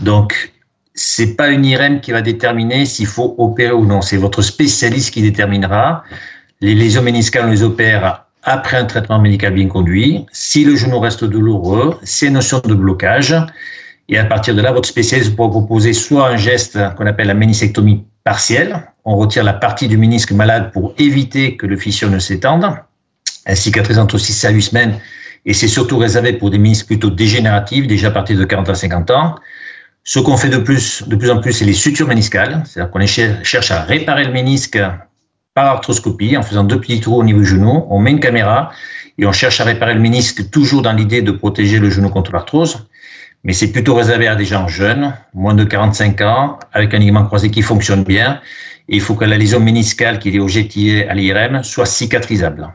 Donc, 0.00 0.52
c'est 0.94 1.36
pas 1.36 1.50
une 1.50 1.64
IRM 1.66 2.00
qui 2.00 2.10
va 2.10 2.22
déterminer 2.22 2.86
s'il 2.86 3.06
faut 3.06 3.34
opérer 3.36 3.72
ou 3.72 3.84
non. 3.84 4.00
C'est 4.00 4.16
votre 4.16 4.40
spécialiste 4.40 5.12
qui 5.12 5.20
déterminera. 5.20 6.02
Les 6.62 6.74
lésions 6.74 7.02
méniscales, 7.02 7.44
on 7.46 7.50
les 7.50 7.62
opère 7.62 8.24
après 8.42 8.78
un 8.78 8.86
traitement 8.86 9.18
médical 9.18 9.52
bien 9.52 9.68
conduit. 9.68 10.24
Si 10.32 10.64
le 10.64 10.74
genou 10.74 11.00
reste 11.00 11.24
douloureux, 11.24 11.98
c'est 12.02 12.28
une 12.28 12.34
notion 12.34 12.60
de 12.60 12.74
blocage. 12.74 13.36
Et 14.08 14.16
à 14.16 14.24
partir 14.24 14.54
de 14.54 14.62
là, 14.62 14.72
votre 14.72 14.88
spécialiste 14.88 15.36
pourra 15.36 15.50
proposer 15.50 15.92
soit 15.92 16.28
un 16.28 16.36
geste 16.36 16.78
qu'on 16.96 17.06
appelle 17.06 17.26
la 17.26 17.34
ménisectomie 17.34 18.04
partielle. 18.24 18.82
On 19.08 19.14
retire 19.14 19.44
la 19.44 19.52
partie 19.52 19.86
du 19.86 19.96
ménisque 19.96 20.32
malade 20.32 20.72
pour 20.72 20.92
éviter 20.98 21.56
que 21.56 21.64
le 21.64 21.76
fissure 21.76 22.10
ne 22.10 22.18
s'étende. 22.18 22.66
Elle 23.44 23.56
cicatrise 23.56 24.00
entre 24.00 24.18
6 24.18 24.44
à 24.44 24.50
8 24.50 24.62
semaines 24.62 24.98
et 25.44 25.54
c'est 25.54 25.68
surtout 25.68 25.96
réservé 25.96 26.32
pour 26.32 26.50
des 26.50 26.58
ménisques 26.58 26.86
plutôt 26.86 27.08
dégénératifs, 27.08 27.86
déjà 27.86 28.08
à 28.08 28.10
partir 28.10 28.36
de 28.36 28.44
40 28.44 28.68
à 28.68 28.74
50 28.74 29.10
ans. 29.12 29.36
Ce 30.02 30.18
qu'on 30.18 30.36
fait 30.36 30.48
de 30.48 30.58
plus, 30.58 31.04
de 31.06 31.14
plus 31.14 31.30
en 31.30 31.40
plus, 31.40 31.52
c'est 31.52 31.64
les 31.64 31.72
sutures 31.72 32.08
méniscales. 32.08 32.64
C'est-à-dire 32.66 32.90
qu'on 32.90 33.06
cherche 33.06 33.70
à 33.70 33.82
réparer 33.82 34.24
le 34.24 34.32
ménisque 34.32 34.78
par 35.54 35.66
arthroscopie 35.66 36.36
en 36.36 36.42
faisant 36.42 36.64
deux 36.64 36.80
petits 36.80 37.00
trous 37.00 37.14
au 37.14 37.24
niveau 37.24 37.38
du 37.38 37.46
genou. 37.46 37.86
On 37.88 38.00
met 38.00 38.10
une 38.10 38.20
caméra 38.20 38.72
et 39.18 39.24
on 39.24 39.32
cherche 39.32 39.60
à 39.60 39.64
réparer 39.64 39.94
le 39.94 40.00
ménisque 40.00 40.50
toujours 40.50 40.82
dans 40.82 40.92
l'idée 40.92 41.22
de 41.22 41.30
protéger 41.30 41.78
le 41.78 41.90
genou 41.90 42.08
contre 42.08 42.32
l'arthrose 42.32 42.84
mais 43.46 43.52
c'est 43.52 43.70
plutôt 43.70 43.94
réservé 43.94 44.26
à 44.26 44.34
des 44.34 44.44
gens 44.44 44.66
jeunes, 44.66 45.14
moins 45.32 45.54
de 45.54 45.62
45 45.62 46.20
ans, 46.22 46.58
avec 46.72 46.92
un 46.94 46.98
ligament 46.98 47.24
croisé 47.24 47.48
qui 47.48 47.62
fonctionne 47.62 48.02
bien. 48.02 48.40
Il 48.88 49.00
faut 49.00 49.14
que 49.14 49.24
la 49.24 49.36
lésion 49.36 49.60
méniscale 49.60 50.18
qui 50.18 50.34
est 50.34 50.38
objectivée 50.38 51.08
à 51.08 51.14
l'IRM 51.14 51.62
soit 51.64 51.86
cicatrisable. 51.86 52.72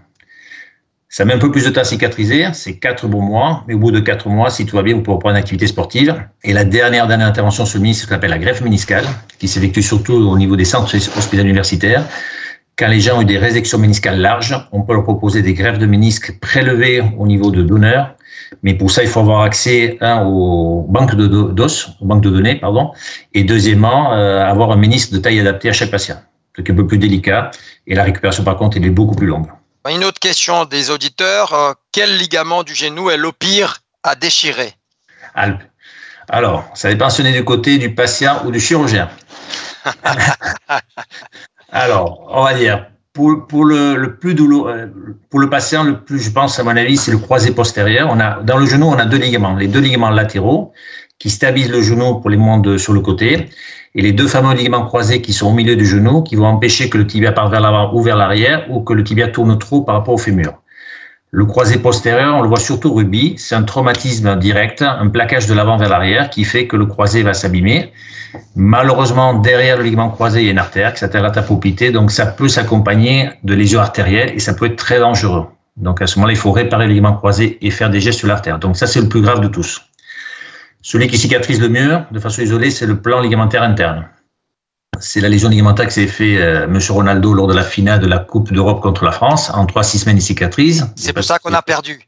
Ça 1.13 1.25
met 1.25 1.34
un 1.34 1.39
peu 1.39 1.51
plus 1.51 1.65
de 1.65 1.70
temps 1.70 1.82
à 1.82 1.84
cicatriser, 1.84 2.46
c'est 2.53 2.77
quatre 2.80 3.06
bons 3.06 3.22
mois, 3.22 3.65
mais 3.68 3.74
au 3.74 3.80
bout 3.80 3.91
de 3.91 4.00
quatre 4.00 4.30
mois, 4.30 4.50
si 4.50 4.65
tout 4.65 4.77
va 4.77 4.82
bien, 4.82 4.96
vous 4.96 5.01
pouvez 5.01 5.15
reprendre 5.15 5.36
une 5.36 5.39
activité 5.39 5.68
sportive. 5.68 6.15
Et 6.46 6.53
la 6.53 6.63
dernière 6.63 7.06
dernière 7.06 7.27
intervention 7.27 7.65
ministre, 7.80 8.01
c'est 8.01 8.06
ce 8.06 8.10
qu'on 8.10 8.15
appelle 8.15 8.30
la 8.30 8.39
greffe 8.39 8.62
méniscale, 8.62 9.03
qui 9.38 9.50
s'effectue 9.50 9.82
surtout 9.82 10.13
au 10.13 10.38
niveau 10.38 10.56
des 10.56 10.63
centres 10.63 10.96
hospitaliers 10.96 11.50
universitaires. 11.50 12.06
Quand 12.77 12.88
les 12.88 13.01
gens 13.01 13.18
ont 13.18 13.22
eu 13.22 13.25
des 13.25 13.38
résections 13.38 13.77
méniscales 13.77 14.20
larges, 14.20 14.56
on 14.72 14.84
peut 14.84 14.94
leur 14.94 15.03
proposer 15.03 15.41
des 15.41 15.53
greffes 15.53 15.80
de 15.80 15.86
ménisques 15.86 16.39
prélevées 16.39 17.03
au 17.18 17.27
niveau 17.27 17.51
de 17.51 17.62
donneurs. 17.62 18.15
Mais 18.63 18.73
pour 18.73 18.91
ça, 18.91 19.03
il 19.03 19.09
faut 19.09 19.21
avoir 19.21 19.41
accès 19.41 19.97
hein, 20.01 20.23
aux 20.25 20.85
banques 20.88 21.15
d'os, 21.15 21.89
aux 22.00 22.05
banques 22.05 22.23
de 22.23 22.29
données, 22.29 22.55
pardon, 22.55 22.91
et 23.33 23.43
deuxièmement, 23.43 24.13
euh, 24.13 24.43
avoir 24.43 24.71
un 24.71 24.75
ménisque 24.75 25.11
de 25.11 25.17
taille 25.17 25.39
adaptée 25.39 25.69
à 25.69 25.73
chaque 25.73 25.91
patient, 25.91 26.21
ce 26.55 26.61
qui 26.61 26.71
est 26.71 26.73
un 26.73 26.77
peu 26.77 26.88
plus 26.88 26.97
délicat. 26.97 27.51
Et 27.88 27.95
la 27.95 28.03
récupération, 28.03 28.43
par 28.43 28.57
contre, 28.57 28.77
elle 28.77 28.85
est 28.85 28.89
beaucoup 28.89 29.15
plus 29.15 29.27
longue. 29.27 29.47
Une 29.89 30.03
autre 30.03 30.19
question 30.19 30.65
des 30.65 30.91
auditeurs. 30.91 31.53
Euh, 31.53 31.73
quel 31.91 32.17
ligament 32.17 32.63
du 32.63 32.75
genou 32.75 33.09
est 33.09 33.17
le 33.17 33.31
pire 33.31 33.79
à 34.03 34.15
déchirer? 34.15 34.73
Alors, 36.29 36.65
ça 36.75 36.89
dépend 36.89 37.09
si 37.09 37.23
du 37.23 37.43
côté 37.43 37.77
du 37.77 37.95
patient 37.95 38.45
ou 38.45 38.51
du 38.51 38.59
chirurgien. 38.59 39.09
Alors, 41.71 42.27
on 42.29 42.43
va 42.43 42.53
dire, 42.53 42.85
pour, 43.13 43.48
pour 43.48 43.65
le, 43.65 44.15
plus 44.20 44.34
douloureux, 44.36 44.72
euh, 44.72 44.88
pour 45.30 45.39
le 45.39 45.50
patient, 45.50 45.84
le 45.84 46.00
plus, 46.00 46.20
je 46.20 46.32
pense, 46.32 46.60
à 46.60 46.63
mon 46.63 46.75
avis, 46.75 46.98
c'est 46.98 47.12
le 47.12 47.18
croisé 47.18 47.51
postérieur. 47.51 48.10
On 48.12 48.20
a, 48.20 48.41
dans 48.41 48.58
le 48.58 48.65
genou, 48.65 48.86
on 48.86 48.98
a 48.98 49.06
deux 49.06 49.18
ligaments. 49.18 49.56
Les 49.56 49.68
deux 49.68 49.82
ligaments 49.82 50.10
latéraux 50.10 50.72
qui 51.20 51.30
stabilisent 51.30 51.72
le 51.72 51.82
genou 51.82 52.15
pour 52.15 52.30
les 52.30 52.38
mouvements 52.38 52.77
sur 52.77 52.94
le 52.94 53.01
côté 53.01 53.50
et 53.94 54.01
les 54.01 54.13
deux 54.13 54.27
fameux 54.27 54.56
ligaments 54.56 54.86
croisés 54.86 55.22
qui 55.22 55.34
sont 55.34 55.48
au 55.48 55.53
milieu 55.53 55.75
du 55.75 55.86
genou, 55.86 56.24
qui 56.24 56.36
vont 56.36 56.46
empêcher 56.46 56.89
que 56.89 56.98
le 56.98 57.06
tibia 57.06 57.32
parte 57.34 57.51
vers 57.51 57.60
l'avant 57.60 57.94
ou 57.94 58.01
vers 58.01 58.15
l'arrière, 58.15 58.65
ou 58.72 58.82
que 58.82 58.94
le 58.94 59.03
tibia 59.03 59.27
tourne 59.27 59.58
trop 59.60 59.82
par 59.82 59.96
rapport 59.96 60.13
au 60.13 60.18
fémur. 60.18 60.61
Le 61.33 61.45
croisé 61.45 61.77
postérieur, 61.77 62.35
on 62.35 62.41
le 62.41 62.50
voit 62.50 62.59
surtout 62.59 62.93
rubis, 62.93 63.35
c'est 63.38 63.55
un 63.55 63.63
traumatisme 63.63 64.38
direct, 64.38 64.81
un 64.81 65.07
plaquage 65.07 65.47
de 65.47 65.53
l'avant 65.53 65.77
vers 65.77 65.88
l'arrière 65.88 66.29
qui 66.29 66.43
fait 66.43 66.67
que 66.67 66.75
le 66.75 66.85
croisé 66.85 67.23
va 67.23 67.33
s'abîmer. 67.33 67.93
Malheureusement, 68.57 69.35
derrière 69.35 69.77
le 69.77 69.83
ligament 69.83 70.09
croisé, 70.09 70.41
il 70.41 70.45
y 70.47 70.50
a 70.50 70.51
une 70.51 70.57
artère 70.57 70.93
qui 70.93 71.00
s'appelle 71.00 71.21
la 71.21 71.31
tapopité, 71.31 71.91
donc 71.91 72.11
ça 72.11 72.25
peut 72.25 72.50
s'accompagner 72.50 73.29
de 73.45 73.53
lésions 73.53 73.79
artérielles 73.79 74.33
et 74.35 74.39
ça 74.39 74.53
peut 74.53 74.65
être 74.65 74.75
très 74.75 75.00
dangereux. 75.00 75.45
Donc 75.77 76.01
à 76.01 76.07
ce 76.07 76.17
moment-là, 76.17 76.33
il 76.33 76.38
faut 76.38 76.51
réparer 76.51 76.85
le 76.85 76.91
ligament 76.91 77.13
croisé 77.13 77.57
et 77.65 77.71
faire 77.71 77.89
des 77.89 78.01
gestes 78.01 78.19
sur 78.19 78.27
l'artère. 78.27 78.59
Donc 78.59 78.75
ça, 78.75 78.85
c'est 78.85 79.00
le 79.00 79.07
plus 79.07 79.21
grave 79.21 79.39
de 79.39 79.47
tous. 79.47 79.81
Celui 80.81 81.07
qui 81.07 81.17
cicatrise 81.17 81.61
le 81.61 81.69
mieux, 81.69 82.00
de 82.11 82.19
façon 82.19 82.41
isolée, 82.41 82.71
c'est 82.71 82.88
le 82.88 83.00
plan 83.00 83.21
ligamentaire 83.21 83.63
interne. 83.63 84.05
C'est 85.01 85.20
la 85.20 85.29
lésion 85.29 85.50
ligamentaire 85.50 85.88
que 85.88 85.93
s'est 85.93 86.08
fait 86.08 86.38
euh, 86.38 86.65
M. 86.65 86.79
Ronaldo 86.89 87.34
lors 87.34 87.48
de 87.48 87.53
la 87.53 87.63
finale 87.63 88.00
de 88.00 88.08
la 88.08 88.20
Coupe 88.20 88.53
d'Europe 88.53 88.81
contre 88.81 89.03
la 89.03 89.12
France. 89.12 89.50
En 89.50 89.65
3-6 89.65 90.00
semaines, 90.00 90.17
il 90.17 90.22
cicatrise. 90.22 90.88
C'est 90.96 91.13
pour 91.13 91.24
ça 91.24 91.39
qu'on 91.39 91.53
a 91.53 91.62
perdu. 91.62 92.00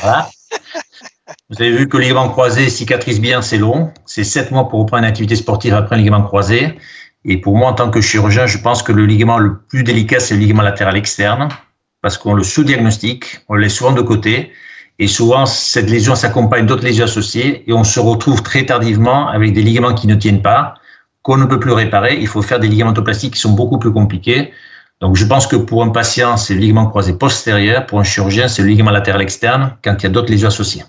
Voilà. 0.00 0.28
Vous 1.50 1.60
avez 1.60 1.72
vu 1.72 1.88
que 1.88 1.96
le 1.96 2.04
ligament 2.04 2.28
croisé 2.28 2.70
cicatrise 2.70 3.20
bien, 3.20 3.42
c'est 3.42 3.58
long. 3.58 3.92
C'est 4.06 4.24
7 4.24 4.50
mois 4.50 4.68
pour 4.68 4.80
reprendre 4.80 5.02
une 5.02 5.08
activité 5.08 5.36
sportive 5.36 5.74
après 5.74 5.96
un 5.96 5.98
ligament 5.98 6.22
croisé. 6.22 6.78
Et 7.24 7.38
pour 7.38 7.56
moi, 7.56 7.70
en 7.70 7.74
tant 7.74 7.90
que 7.90 8.00
chirurgien, 8.00 8.46
je 8.46 8.58
pense 8.58 8.82
que 8.82 8.92
le 8.92 9.04
ligament 9.04 9.38
le 9.38 9.58
plus 9.58 9.82
délicat, 9.82 10.20
c'est 10.20 10.34
le 10.34 10.40
ligament 10.40 10.62
latéral 10.62 10.96
externe, 10.96 11.48
parce 12.00 12.16
qu'on 12.16 12.34
le 12.34 12.44
sous-diagnostique, 12.44 13.40
on 13.48 13.54
le 13.54 13.62
laisse 13.62 13.74
souvent 13.74 13.92
de 13.92 14.00
côté. 14.00 14.52
Et 14.98 15.06
souvent, 15.06 15.46
cette 15.46 15.90
lésion 15.90 16.14
s'accompagne 16.14 16.66
d'autres 16.66 16.84
lésions 16.84 17.04
associées 17.04 17.68
et 17.68 17.72
on 17.72 17.84
se 17.84 18.00
retrouve 18.00 18.42
très 18.42 18.64
tardivement 18.66 19.28
avec 19.28 19.52
des 19.52 19.62
ligaments 19.62 19.94
qui 19.94 20.06
ne 20.06 20.14
tiennent 20.14 20.42
pas, 20.42 20.74
qu'on 21.28 21.36
ne 21.36 21.44
peut 21.44 21.60
plus 21.60 21.72
réparer. 21.72 22.16
Il 22.18 22.26
faut 22.26 22.40
faire 22.40 22.58
des 22.58 22.68
ligamentoplasties 22.68 23.30
qui 23.30 23.38
sont 23.38 23.52
beaucoup 23.52 23.78
plus 23.78 23.92
compliqués. 23.92 24.50
Donc, 25.02 25.14
je 25.14 25.26
pense 25.26 25.46
que 25.46 25.56
pour 25.56 25.84
un 25.84 25.90
patient, 25.90 26.38
c'est 26.38 26.54
le 26.54 26.60
ligament 26.60 26.86
croisé 26.86 27.12
postérieur. 27.12 27.84
Pour 27.84 28.00
un 28.00 28.02
chirurgien, 28.02 28.48
c'est 28.48 28.62
le 28.62 28.68
ligament 28.68 28.90
latéral 28.90 29.20
externe 29.20 29.76
quand 29.84 29.94
il 29.98 30.04
y 30.04 30.06
a 30.06 30.08
d'autres 30.08 30.30
lésions 30.30 30.48
associées. 30.48 30.84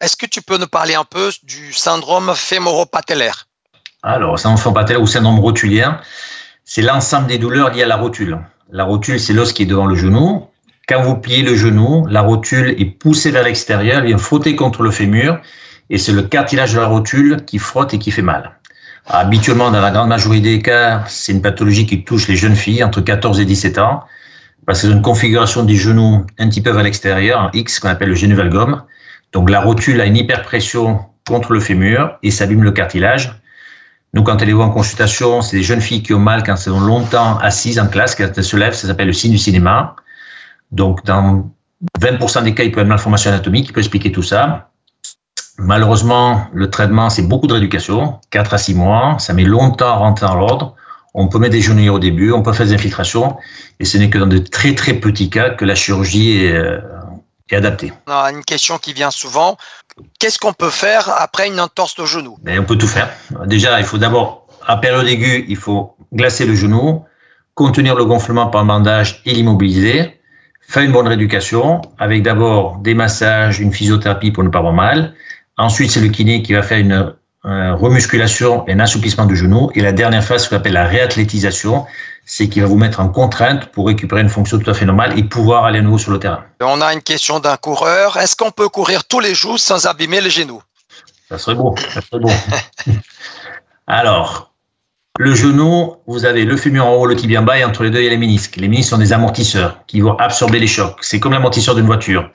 Est-ce 0.00 0.16
que 0.16 0.26
tu 0.26 0.42
peux 0.42 0.58
nous 0.58 0.66
parler 0.66 0.96
un 0.96 1.04
peu 1.04 1.30
du 1.44 1.72
syndrome 1.72 2.32
fémoro-patellaire 2.34 3.46
Alors, 4.02 4.40
syndrome 4.40 4.58
fémoro-patellaire 4.58 5.02
ou 5.02 5.06
syndrome 5.06 5.38
rotulien, 5.38 6.00
c'est 6.64 6.82
l'ensemble 6.82 7.28
des 7.28 7.38
douleurs 7.38 7.72
liées 7.72 7.84
à 7.84 7.86
la 7.86 7.96
rotule. 7.96 8.40
La 8.72 8.82
rotule, 8.82 9.20
c'est 9.20 9.34
l'os 9.34 9.52
qui 9.52 9.62
est 9.62 9.66
devant 9.66 9.86
le 9.86 9.94
genou. 9.94 10.48
Quand 10.88 11.00
vous 11.00 11.14
pliez 11.14 11.42
le 11.42 11.54
genou, 11.54 12.04
la 12.08 12.22
rotule 12.22 12.70
est 12.70 12.86
poussée 12.86 13.30
vers 13.30 13.44
l'extérieur, 13.44 14.00
elle 14.00 14.06
vient 14.06 14.18
frotter 14.18 14.56
contre 14.56 14.82
le 14.82 14.90
fémur, 14.90 15.38
et 15.90 15.98
c'est 15.98 16.12
le 16.12 16.22
cartilage 16.22 16.74
de 16.74 16.80
la 16.80 16.88
rotule 16.88 17.44
qui 17.44 17.60
frotte 17.60 17.94
et 17.94 18.00
qui 18.00 18.10
fait 18.10 18.22
mal. 18.22 18.56
Habituellement, 19.08 19.70
dans 19.70 19.80
la 19.80 19.92
grande 19.92 20.08
majorité 20.08 20.56
des 20.56 20.62
cas, 20.62 21.04
c'est 21.06 21.30
une 21.30 21.40
pathologie 21.40 21.86
qui 21.86 22.02
touche 22.02 22.26
les 22.26 22.36
jeunes 22.36 22.56
filles 22.56 22.82
entre 22.82 23.00
14 23.00 23.38
et 23.38 23.44
17 23.44 23.78
ans, 23.78 24.02
parce 24.66 24.80
que 24.80 24.88
c'est 24.88 24.92
une 24.92 25.02
configuration 25.02 25.62
des 25.62 25.76
genoux 25.76 26.26
un 26.38 26.48
petit 26.48 26.60
peu 26.60 26.70
vers 26.70 26.82
l'extérieur, 26.82 27.50
X 27.54 27.78
qu'on 27.78 27.88
appelle 27.88 28.08
le 28.08 28.16
génuvalgum. 28.16 28.82
Donc 29.32 29.48
la 29.48 29.60
rotule 29.60 30.00
a 30.00 30.06
une 30.06 30.16
hyperpression 30.16 31.00
contre 31.26 31.52
le 31.52 31.60
fémur 31.60 32.18
et 32.24 32.32
s'abîme 32.32 32.64
le 32.64 32.72
cartilage. 32.72 33.40
Nous, 34.12 34.24
quand 34.24 34.42
elle 34.42 34.48
est 34.48 34.54
en 34.54 34.70
consultation, 34.70 35.40
c'est 35.40 35.56
des 35.56 35.62
jeunes 35.62 35.80
filles 35.80 36.02
qui 36.02 36.12
ont 36.12 36.18
mal 36.18 36.42
quand 36.42 36.54
elles 36.54 36.58
sont 36.58 36.80
longtemps 36.80 37.38
assises 37.38 37.78
en 37.78 37.86
classe, 37.86 38.16
quand 38.16 38.30
elles 38.36 38.44
se 38.44 38.56
lèvent, 38.56 38.74
ça 38.74 38.88
s'appelle 38.88 39.08
le 39.08 39.12
signe 39.12 39.32
du 39.32 39.38
cinéma. 39.38 39.94
Donc, 40.72 41.04
dans 41.04 41.52
20% 42.00 42.42
des 42.42 42.54
cas, 42.54 42.64
il 42.64 42.72
peut 42.72 42.78
y 42.78 42.80
avoir 42.80 42.84
une 42.84 42.88
malformation 42.88 43.30
anatomique 43.30 43.66
qui 43.66 43.72
peut 43.72 43.80
expliquer 43.80 44.10
tout 44.10 44.22
ça. 44.22 44.70
Malheureusement, 45.58 46.48
le 46.52 46.70
traitement, 46.70 47.08
c'est 47.08 47.22
beaucoup 47.22 47.46
de 47.46 47.52
rééducation, 47.52 48.20
4 48.30 48.54
à 48.54 48.58
6 48.58 48.74
mois. 48.74 49.16
Ça 49.18 49.32
met 49.32 49.44
longtemps 49.44 49.88
à 49.88 49.96
rentrer 49.96 50.26
dans 50.26 50.36
l'ordre. 50.36 50.74
On 51.14 51.28
peut 51.28 51.38
mettre 51.38 51.52
des 51.52 51.62
genouillères 51.62 51.94
au 51.94 51.98
début, 51.98 52.32
on 52.32 52.42
peut 52.42 52.52
faire 52.52 52.66
des 52.66 52.74
infiltrations, 52.74 53.38
et 53.80 53.86
ce 53.86 53.96
n'est 53.96 54.10
que 54.10 54.18
dans 54.18 54.26
de 54.26 54.36
très 54.36 54.74
très 54.74 54.92
petits 54.92 55.30
cas 55.30 55.48
que 55.48 55.64
la 55.64 55.74
chirurgie 55.74 56.44
est, 56.44 56.52
euh, 56.52 56.78
adaptée. 57.52 57.90
On 58.06 58.12
a 58.12 58.30
une 58.32 58.44
question 58.44 58.76
qui 58.76 58.92
vient 58.92 59.10
souvent. 59.10 59.56
Qu'est-ce 60.18 60.38
qu'on 60.38 60.52
peut 60.52 60.68
faire 60.68 61.08
après 61.18 61.46
une 61.46 61.58
entorse 61.58 61.94
de 61.94 62.04
genou? 62.04 62.36
Ben, 62.42 62.60
On 62.60 62.64
peut 62.64 62.76
tout 62.76 62.88
faire. 62.88 63.08
Déjà, 63.46 63.80
il 63.80 63.86
faut 63.86 63.96
d'abord, 63.96 64.46
à 64.66 64.76
période 64.76 65.08
aiguë, 65.08 65.46
il 65.48 65.56
faut 65.56 65.96
glacer 66.12 66.44
le 66.44 66.54
genou, 66.54 67.04
contenir 67.54 67.94
le 67.94 68.04
gonflement 68.04 68.48
par 68.48 68.60
un 68.60 68.66
bandage 68.66 69.22
et 69.24 69.32
l'immobiliser 69.32 70.16
faire 70.66 70.82
une 70.82 70.92
bonne 70.92 71.06
rééducation 71.06 71.80
avec 71.98 72.22
d'abord 72.22 72.78
des 72.78 72.94
massages, 72.94 73.60
une 73.60 73.72
physiothérapie 73.72 74.30
pour 74.30 74.44
ne 74.44 74.48
pas 74.48 74.58
avoir 74.58 74.74
mal. 74.74 75.14
Ensuite, 75.58 75.90
c'est 75.90 76.00
le 76.00 76.08
kiné 76.08 76.42
qui 76.42 76.52
va 76.52 76.62
faire 76.62 76.78
une 76.78 77.14
remusculation 77.44 78.66
et 78.66 78.72
un 78.72 78.80
assouplissement 78.80 79.26
du 79.26 79.36
genou. 79.36 79.70
Et 79.74 79.80
la 79.80 79.92
dernière 79.92 80.24
phase, 80.24 80.44
ce 80.44 80.48
qu'on 80.48 80.56
appelle 80.56 80.72
la 80.72 80.86
réathlétisation, 80.86 81.86
c'est 82.24 82.48
qu'il 82.48 82.62
va 82.62 82.68
vous 82.68 82.76
mettre 82.76 83.00
en 83.00 83.08
contrainte 83.08 83.66
pour 83.66 83.86
récupérer 83.86 84.20
une 84.20 84.28
fonction 84.28 84.58
tout 84.58 84.68
à 84.68 84.74
fait 84.74 84.84
normale 84.84 85.16
et 85.18 85.22
pouvoir 85.22 85.64
aller 85.64 85.78
à 85.78 85.82
nouveau 85.82 85.98
sur 85.98 86.10
le 86.10 86.18
terrain. 86.18 86.44
On 86.60 86.80
a 86.80 86.92
une 86.92 87.02
question 87.02 87.38
d'un 87.38 87.56
coureur. 87.56 88.16
Est-ce 88.16 88.34
qu'on 88.34 88.50
peut 88.50 88.68
courir 88.68 89.04
tous 89.04 89.20
les 89.20 89.34
jours 89.34 89.60
sans 89.60 89.86
abîmer 89.86 90.20
les 90.20 90.30
genoux? 90.30 90.60
Ça 91.28 91.38
serait 91.38 91.54
beau, 91.54 91.74
ça 91.92 92.00
serait 92.00 92.20
beau. 92.20 92.30
Alors, 93.86 94.52
le 95.18 95.34
genou, 95.34 95.96
vous 96.06 96.24
avez 96.24 96.44
le 96.44 96.56
fémur 96.56 96.86
en 96.86 96.94
haut, 96.94 97.06
le 97.06 97.14
tibia 97.14 97.40
en 97.40 97.44
bas, 97.44 97.58
et 97.58 97.64
entre 97.64 97.84
les 97.84 97.90
deux, 97.90 98.00
il 98.00 98.04
y 98.04 98.08
a 98.08 98.10
les 98.10 98.18
ménisques. 98.18 98.56
Les 98.56 98.68
ménisques 98.68 98.90
sont 98.90 98.98
des 98.98 99.12
amortisseurs 99.12 99.78
qui 99.86 100.00
vont 100.00 100.16
absorber 100.16 100.58
les 100.58 100.66
chocs. 100.66 100.98
C'est 101.02 101.20
comme 101.20 101.32
l'amortisseur 101.32 101.76
d'une 101.76 101.86
voiture. 101.86 102.28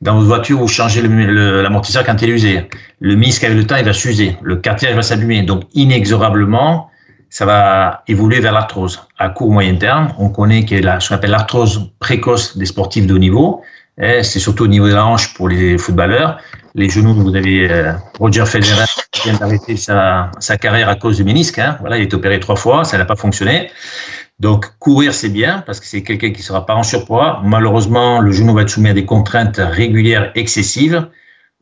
Dans 0.00 0.14
votre 0.14 0.26
voiture, 0.26 0.58
vous 0.58 0.68
changez 0.68 1.02
l'amortisseur 1.02 2.04
quand 2.04 2.22
il 2.22 2.30
est 2.30 2.32
usé. 2.32 2.68
Le 3.00 3.16
ménisque, 3.16 3.44
avec 3.44 3.56
le 3.58 3.66
temps, 3.66 3.76
il 3.76 3.84
va 3.84 3.92
s'user. 3.92 4.36
Le 4.42 4.56
cartilage 4.56 4.94
va 4.94 5.02
s'abîmer. 5.02 5.42
Donc, 5.42 5.64
inexorablement, 5.74 6.90
ça 7.28 7.44
va 7.44 8.02
évoluer 8.08 8.40
vers 8.40 8.52
l'arthrose. 8.52 9.06
À 9.18 9.28
court, 9.28 9.50
moyen 9.50 9.76
terme, 9.76 10.12
on 10.18 10.30
connaît 10.30 10.64
qu'il 10.64 10.84
y 10.84 10.88
a 10.88 11.00
ce 11.00 11.10
qu'on 11.10 11.16
appelle 11.16 11.30
l'arthrose 11.30 11.90
précoce 11.98 12.56
des 12.56 12.64
sportifs 12.66 13.06
de 13.06 13.14
haut 13.14 13.18
niveau. 13.18 13.62
C'est 13.98 14.38
surtout 14.38 14.64
au 14.64 14.68
niveau 14.68 14.88
de 14.88 14.94
la 14.94 15.04
hanche 15.04 15.34
pour 15.34 15.50
les 15.50 15.76
footballeurs 15.76 16.40
les 16.74 16.88
genoux. 16.88 17.14
Vous 17.14 17.34
avez 17.34 17.70
euh, 17.70 17.92
Roger 18.18 18.46
Federer 18.46 18.84
qui 19.12 19.28
vient 19.28 19.38
d'arrêter 19.38 19.76
sa, 19.76 20.30
sa, 20.38 20.56
carrière 20.56 20.88
à 20.88 20.96
cause 20.96 21.16
du 21.16 21.24
ménisque. 21.24 21.58
Hein. 21.58 21.76
Voilà, 21.80 21.98
il 21.98 22.02
est 22.02 22.14
opéré 22.14 22.40
trois 22.40 22.56
fois, 22.56 22.84
ça 22.84 22.98
n'a 22.98 23.04
pas 23.04 23.16
fonctionné. 23.16 23.70
Donc 24.40 24.72
courir 24.78 25.12
c'est 25.12 25.28
bien 25.28 25.62
parce 25.66 25.80
que 25.80 25.86
c'est 25.86 26.02
quelqu'un 26.02 26.32
qui 26.32 26.42
sera 26.42 26.64
pas 26.64 26.74
en 26.74 26.82
surpoids. 26.82 27.40
Malheureusement, 27.44 28.20
le 28.20 28.32
genou 28.32 28.54
va 28.54 28.62
être 28.62 28.70
soumis 28.70 28.88
à 28.88 28.94
des 28.94 29.04
contraintes 29.04 29.60
régulières 29.62 30.32
excessives. 30.34 31.06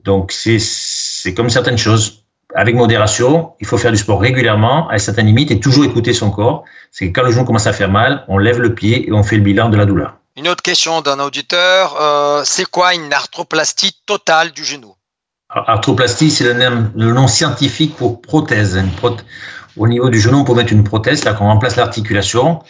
Donc 0.05 0.33
c'est 0.33 1.35
comme 1.35 1.51
certaines 1.51 1.77
choses. 1.77 2.25
Avec 2.55 2.77
modération, 2.77 3.53
il 3.61 3.67
faut 3.67 3.77
faire 3.77 3.91
du 3.91 3.99
sport 3.99 4.21
régulièrement 4.23 4.89
à 4.89 4.99
certaines 4.99 5.27
limites 5.27 5.51
et 5.51 5.61
toujours 5.61 5.85
écouter 5.85 6.15
son 6.15 6.31
corps. 6.31 6.65
C'est 6.91 7.11
que 7.11 7.21
quand 7.21 7.27
le 7.27 7.33
genou 7.33 7.45
commence 7.45 7.67
à 7.67 7.75
faire 7.75 7.91
mal, 7.91 8.25
on 8.29 8.39
lève 8.39 8.59
le 8.59 8.75
pied 8.75 9.07
et 9.07 9.13
on 9.13 9.23
fait 9.23 9.37
le 9.37 9.43
bilan 9.43 9.69
de 9.69 9.77
la 9.77 9.85
douleur. 9.85 10.15
Une 10.37 10.49
autre 10.49 10.63
question 10.63 11.03
d'un 11.03 11.19
auditeur, 11.19 12.01
euh, 12.01 12.43
c'est 12.45 12.65
quoi 12.65 12.95
une 12.95 13.13
arthroplastie 13.13 13.97
totale 14.07 14.53
du 14.53 14.65
genou? 14.65 14.95
Arthroplastie, 15.51 16.31
c'est 16.31 16.45
le, 16.45 17.13
nom 17.13 17.27
scientifique 17.27 17.97
pour 17.97 18.23
prothèse. 18.23 18.81
Au 19.77 19.87
niveau 19.87 20.09
du 20.11 20.21
genou, 20.21 20.39
on 20.39 20.45
peut 20.45 20.55
mettre 20.55 20.73
une 20.73 20.85
prothèse, 20.85 21.25
là, 21.25 21.35
qu'on 21.35 21.47
remplace 21.47 21.77
l'articulation. 21.77 22.61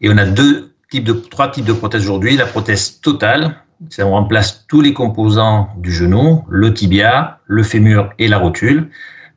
Et 0.00 0.10
on 0.10 0.18
a 0.18 0.26
deux 0.26 0.74
types 0.90 1.04
de, 1.04 1.12
trois 1.12 1.50
types 1.50 1.64
de 1.64 1.72
prothèses 1.72 2.02
aujourd'hui. 2.02 2.36
La 2.36 2.46
prothèse 2.46 3.00
totale, 3.00 3.56
c'est 3.88 4.02
on 4.02 4.12
remplace 4.12 4.66
tous 4.68 4.80
les 4.80 4.92
composants 4.92 5.68
du 5.78 5.92
genou, 5.92 6.44
le 6.48 6.72
tibia, 6.72 7.40
le 7.46 7.62
fémur 7.62 8.10
et 8.18 8.28
la 8.28 8.38
rotule. 8.38 8.90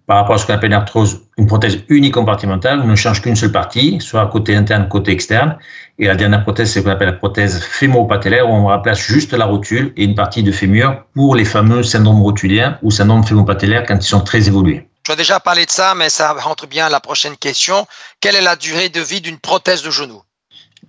par 0.07 0.17
rapport 0.17 0.35
à 0.35 0.37
ce 0.37 0.45
qu'on 0.45 0.53
appelle 0.53 0.69
une 0.69 0.75
arthrose, 0.75 1.21
une 1.37 1.47
prothèse 1.47 1.79
unicompartimentale, 1.89 2.79
on 2.79 2.87
ne 2.87 2.95
change 2.95 3.23
qu'une 3.23 3.35
seule 3.35 3.51
partie, 3.51 3.99
soit 3.99 4.27
côté 4.27 4.55
interne, 4.55 4.87
côté 4.87 5.11
externe. 5.11 5.57
Et 5.97 6.05
la 6.05 6.15
dernière 6.15 6.43
prothèse, 6.43 6.71
c'est 6.71 6.79
ce 6.79 6.85
qu'on 6.85 6.91
appelle 6.91 7.07
la 7.07 7.13
prothèse 7.13 7.59
fémoro-patellaire, 7.59 8.47
où 8.47 8.53
on 8.53 8.67
remplace 8.67 8.99
juste 8.99 9.33
la 9.33 9.45
rotule 9.45 9.93
et 9.97 10.03
une 10.03 10.13
partie 10.13 10.43
de 10.43 10.51
fémur 10.51 11.03
pour 11.15 11.35
les 11.35 11.45
fameux 11.45 11.81
syndromes 11.81 12.21
rotuliens 12.21 12.77
ou 12.83 12.91
syndromes 12.91 13.23
fémoro-patellaires 13.23 13.83
quand 13.87 13.97
ils 13.97 14.07
sont 14.07 14.21
très 14.21 14.47
évolués. 14.47 14.87
Tu 15.05 15.11
as 15.11 15.15
déjà 15.15 15.39
parlé 15.39 15.67
de 15.67 15.71
ça, 15.71 15.93
mais 15.93 16.09
ça 16.09 16.33
rentre 16.33 16.65
bien 16.65 16.87
à 16.87 16.89
la 16.89 16.99
prochaine 16.99 17.37
question. 17.37 17.85
Quelle 18.21 18.35
est 18.35 18.41
la 18.41 18.55
durée 18.55 18.89
de 18.89 19.01
vie 19.01 19.21
d'une 19.21 19.37
prothèse 19.37 19.83
de 19.83 19.91
genou? 19.91 20.23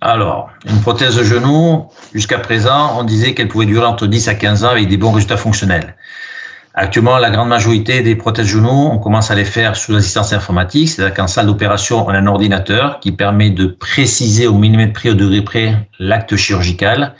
Alors, 0.01 0.49
une 0.65 0.81
prothèse 0.81 1.15
de 1.17 1.23
genou, 1.23 1.91
jusqu'à 2.15 2.39
présent, 2.39 2.97
on 2.99 3.03
disait 3.03 3.35
qu'elle 3.35 3.47
pouvait 3.47 3.67
durer 3.67 3.85
entre 3.85 4.07
10 4.07 4.27
à 4.27 4.33
15 4.33 4.63
ans 4.63 4.69
avec 4.69 4.87
des 4.87 4.97
bons 4.97 5.11
résultats 5.11 5.37
fonctionnels. 5.37 5.95
Actuellement, 6.73 7.19
la 7.19 7.29
grande 7.29 7.49
majorité 7.49 8.01
des 8.01 8.15
prothèses 8.15 8.47
genoux, 8.47 8.89
on 8.91 8.97
commence 8.97 9.29
à 9.29 9.35
les 9.35 9.45
faire 9.45 9.75
sous 9.75 9.95
assistance 9.95 10.33
informatique, 10.33 10.89
c'est-à-dire 10.89 11.15
qu'en 11.15 11.27
salle 11.27 11.45
d'opération, 11.45 12.03
on 12.03 12.09
a 12.09 12.17
un 12.17 12.25
ordinateur 12.25 12.99
qui 12.99 13.11
permet 13.11 13.51
de 13.51 13.67
préciser 13.67 14.47
au 14.47 14.57
millimètre 14.57 14.93
près, 14.93 15.11
au 15.11 15.15
degré 15.15 15.43
près, 15.43 15.89
l'acte 15.99 16.35
chirurgical, 16.35 17.13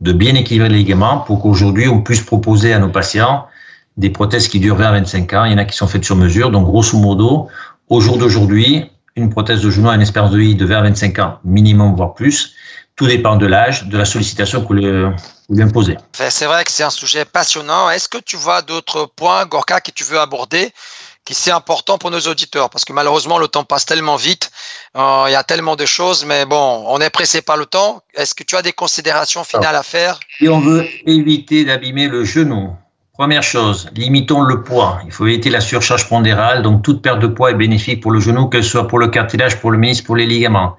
de 0.00 0.12
bien 0.12 0.36
équilibrer 0.36 0.68
les 0.68 0.78
ligaments 0.78 1.18
pour 1.18 1.42
qu'aujourd'hui, 1.42 1.88
on 1.88 2.02
puisse 2.02 2.20
proposer 2.20 2.72
à 2.72 2.78
nos 2.78 2.88
patients 2.88 3.46
des 3.96 4.10
prothèses 4.10 4.48
qui 4.48 4.60
durent 4.60 4.76
20 4.76 4.86
à 4.86 4.92
25 4.92 5.32
ans. 5.32 5.44
Il 5.44 5.52
y 5.52 5.54
en 5.54 5.58
a 5.58 5.64
qui 5.64 5.76
sont 5.76 5.86
faites 5.86 6.04
sur 6.04 6.16
mesure. 6.16 6.50
Donc, 6.50 6.66
grosso 6.66 6.98
modo, 6.98 7.48
au 7.88 8.00
jour 8.00 8.18
d'aujourd'hui, 8.18 8.90
une 9.16 9.30
prothèse 9.30 9.62
de 9.62 9.70
genou 9.70 9.88
a 9.88 9.94
une 9.94 10.02
espérance 10.02 10.30
de 10.30 10.38
vie 10.38 10.54
de 10.54 10.66
20 10.66 10.76
à 10.76 10.82
25 10.82 11.18
ans 11.18 11.38
minimum, 11.44 11.94
voire 11.96 12.14
plus. 12.14 12.54
Tout 12.96 13.06
dépend 13.06 13.36
de 13.36 13.46
l'âge, 13.46 13.84
de 13.84 13.98
la 13.98 14.04
sollicitation 14.04 14.62
que 14.62 14.68
vous 14.68 14.74
lui 15.54 15.62
imposez. 15.62 15.96
C'est 16.12 16.46
vrai 16.46 16.64
que 16.64 16.70
c'est 16.70 16.82
un 16.82 16.90
sujet 16.90 17.24
passionnant. 17.24 17.90
Est-ce 17.90 18.08
que 18.08 18.18
tu 18.18 18.36
vois 18.36 18.62
d'autres 18.62 19.06
points, 19.16 19.44
Gorka, 19.44 19.80
que 19.80 19.90
tu 19.90 20.04
veux 20.04 20.18
aborder 20.18 20.72
qui 21.26 21.34
c'est 21.34 21.50
important 21.50 21.98
pour 21.98 22.10
nos 22.10 22.20
auditeurs? 22.20 22.70
Parce 22.70 22.84
que 22.84 22.92
malheureusement 22.92 23.38
le 23.38 23.48
temps 23.48 23.64
passe 23.64 23.84
tellement 23.84 24.16
vite, 24.16 24.50
euh, 24.96 25.24
il 25.26 25.32
y 25.32 25.34
a 25.34 25.42
tellement 25.42 25.76
de 25.76 25.84
choses, 25.84 26.24
mais 26.24 26.46
bon, 26.46 26.84
on 26.86 27.00
est 27.00 27.10
pressé 27.10 27.42
par 27.42 27.56
le 27.56 27.66
temps. 27.66 28.00
Est-ce 28.14 28.34
que 28.34 28.44
tu 28.44 28.56
as 28.56 28.62
des 28.62 28.72
considérations 28.72 29.44
finales 29.44 29.74
à 29.74 29.82
faire? 29.82 30.20
Si 30.38 30.48
on 30.48 30.60
veut 30.60 30.86
éviter 31.04 31.64
d'abîmer 31.64 32.08
le 32.08 32.24
genou, 32.24 32.76
première 33.16 33.42
chose, 33.42 33.88
limitons 33.96 34.42
le 34.42 34.62
poids. 34.62 35.00
Il 35.06 35.10
faut 35.10 35.26
éviter 35.26 35.48
la 35.48 35.60
surcharge 35.60 36.06
pondérale, 36.08 36.62
donc 36.62 36.82
toute 36.82 37.00
perte 37.00 37.18
de 37.18 37.26
poids 37.26 37.50
est 37.50 37.54
bénéfique 37.54 38.02
pour 38.02 38.12
le 38.12 38.20
genou, 38.20 38.46
que 38.46 38.60
ce 38.60 38.68
soit 38.68 38.88
pour 38.88 38.98
le 38.98 39.08
cartilage, 39.08 39.58
pour 39.58 39.70
le 39.70 39.78
ménisque, 39.78 40.04
pour 40.04 40.16
les 40.16 40.26
ligaments. 40.26 40.76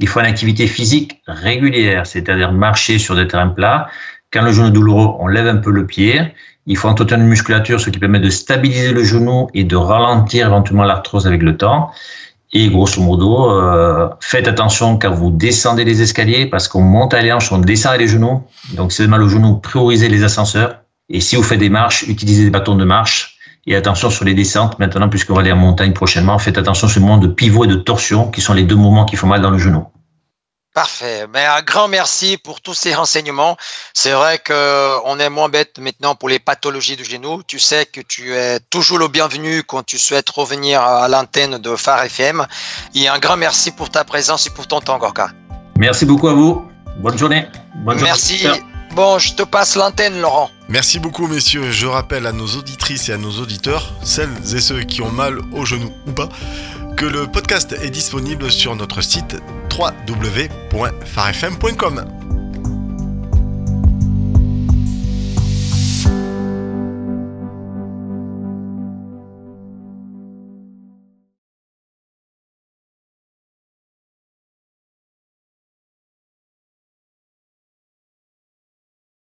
Il 0.00 0.08
faut 0.08 0.18
une 0.18 0.26
activité 0.26 0.66
physique 0.66 1.22
régulière, 1.28 2.04
c'est-à-dire 2.04 2.50
marcher 2.50 2.98
sur 2.98 3.14
des 3.14 3.28
terrains 3.28 3.48
plats. 3.48 3.86
Quand 4.32 4.42
le 4.42 4.50
genou 4.50 4.68
est 4.68 4.72
douloureux, 4.72 5.14
on 5.20 5.28
lève 5.28 5.46
un 5.46 5.58
peu 5.58 5.70
le 5.70 5.86
pied. 5.86 6.20
Il 6.66 6.76
faut 6.76 6.88
entretenir 6.88 7.22
une 7.22 7.30
musculature, 7.30 7.80
ce 7.80 7.88
qui 7.90 8.00
permet 8.00 8.18
de 8.18 8.30
stabiliser 8.30 8.92
le 8.92 9.04
genou 9.04 9.48
et 9.54 9.62
de 9.62 9.76
ralentir 9.76 10.48
éventuellement 10.48 10.82
l'arthrose 10.82 11.26
avec 11.28 11.40
le 11.40 11.56
temps. 11.56 11.92
Et 12.52 12.68
grosso 12.68 13.00
modo, 13.00 13.50
euh, 13.50 14.08
faites 14.20 14.48
attention 14.48 14.98
quand 14.98 15.12
vous 15.12 15.30
descendez 15.30 15.84
les 15.84 16.02
escaliers 16.02 16.46
parce 16.46 16.66
qu'on 16.66 16.82
monte 16.82 17.14
à 17.14 17.22
les 17.22 17.32
hanches, 17.32 17.52
on 17.52 17.58
descend 17.58 17.96
les 17.98 18.08
genoux. 18.08 18.42
Donc, 18.74 18.92
si 18.92 19.04
vous 19.04 19.08
mal 19.08 19.22
au 19.22 19.28
genou, 19.28 19.56
priorisez 19.56 20.08
les 20.08 20.24
ascenseurs. 20.24 20.80
Et 21.08 21.20
si 21.20 21.36
vous 21.36 21.42
faites 21.42 21.58
des 21.58 21.68
marches, 21.68 22.02
utilisez 22.02 22.44
des 22.44 22.50
bâtons 22.50 22.74
de 22.74 22.84
marche 22.84 23.36
et 23.66 23.76
attention 23.76 24.10
sur 24.10 24.24
les 24.24 24.34
descentes, 24.34 24.78
maintenant, 24.78 25.08
puisqu'on 25.08 25.34
va 25.34 25.40
aller 25.40 25.52
en 25.52 25.56
montagne 25.56 25.92
prochainement, 25.92 26.38
faites 26.38 26.58
attention 26.58 26.88
sur 26.88 27.00
le 27.00 27.06
mouvement 27.06 27.20
de 27.20 27.28
pivot 27.28 27.64
et 27.64 27.68
de 27.68 27.76
torsion, 27.76 28.30
qui 28.30 28.40
sont 28.40 28.54
les 28.54 28.62
deux 28.62 28.76
mouvements 28.76 29.04
qui 29.04 29.16
font 29.16 29.26
mal 29.26 29.40
dans 29.40 29.50
le 29.50 29.58
genou. 29.58 29.86
Parfait. 30.76 31.26
Mais 31.32 31.44
un 31.46 31.62
grand 31.62 31.88
merci 31.88 32.36
pour 32.36 32.60
tous 32.60 32.74
ces 32.74 32.94
renseignements. 32.94 33.56
C'est 33.94 34.12
vrai 34.12 34.38
qu'on 34.38 35.18
est 35.18 35.30
moins 35.30 35.48
bête 35.48 35.78
maintenant 35.78 36.14
pour 36.14 36.28
les 36.28 36.38
pathologies 36.38 36.96
du 36.96 37.04
genou. 37.04 37.42
Tu 37.46 37.58
sais 37.58 37.86
que 37.86 38.02
tu 38.02 38.34
es 38.34 38.60
toujours 38.60 38.98
le 38.98 39.08
bienvenu 39.08 39.62
quand 39.62 39.82
tu 39.84 39.96
souhaites 39.96 40.28
revenir 40.28 40.82
à 40.82 41.08
l'antenne 41.08 41.56
de 41.56 41.76
Phare 41.76 42.04
FM. 42.04 42.46
Et 42.94 43.08
un 43.08 43.18
grand 43.18 43.38
merci 43.38 43.70
pour 43.70 43.88
ta 43.88 44.04
présence 44.04 44.48
et 44.48 44.50
pour 44.50 44.66
ton 44.66 44.80
temps, 44.80 44.98
Gorka. 44.98 45.30
Merci 45.78 46.04
beaucoup 46.04 46.28
à 46.28 46.34
vous. 46.34 46.62
Bonne 46.98 47.16
journée. 47.16 47.46
Bonne 47.76 48.02
merci. 48.02 48.46
Bon, 48.96 49.18
je 49.18 49.34
te 49.34 49.42
passe 49.42 49.76
l'antenne, 49.76 50.18
Laurent. 50.22 50.50
Merci 50.70 50.98
beaucoup, 50.98 51.26
messieurs. 51.26 51.70
Je 51.70 51.86
rappelle 51.86 52.26
à 52.26 52.32
nos 52.32 52.46
auditrices 52.46 53.10
et 53.10 53.12
à 53.12 53.18
nos 53.18 53.32
auditeurs, 53.32 53.92
celles 54.02 54.32
et 54.54 54.60
ceux 54.62 54.84
qui 54.84 55.02
ont 55.02 55.10
mal 55.10 55.38
au 55.52 55.66
genou 55.66 55.92
ou 56.06 56.12
pas, 56.12 56.30
que 56.96 57.04
le 57.04 57.26
podcast 57.26 57.76
est 57.82 57.90
disponible 57.90 58.50
sur 58.50 58.74
notre 58.74 59.02
site 59.02 59.36
www.farfm.com. 59.70 62.25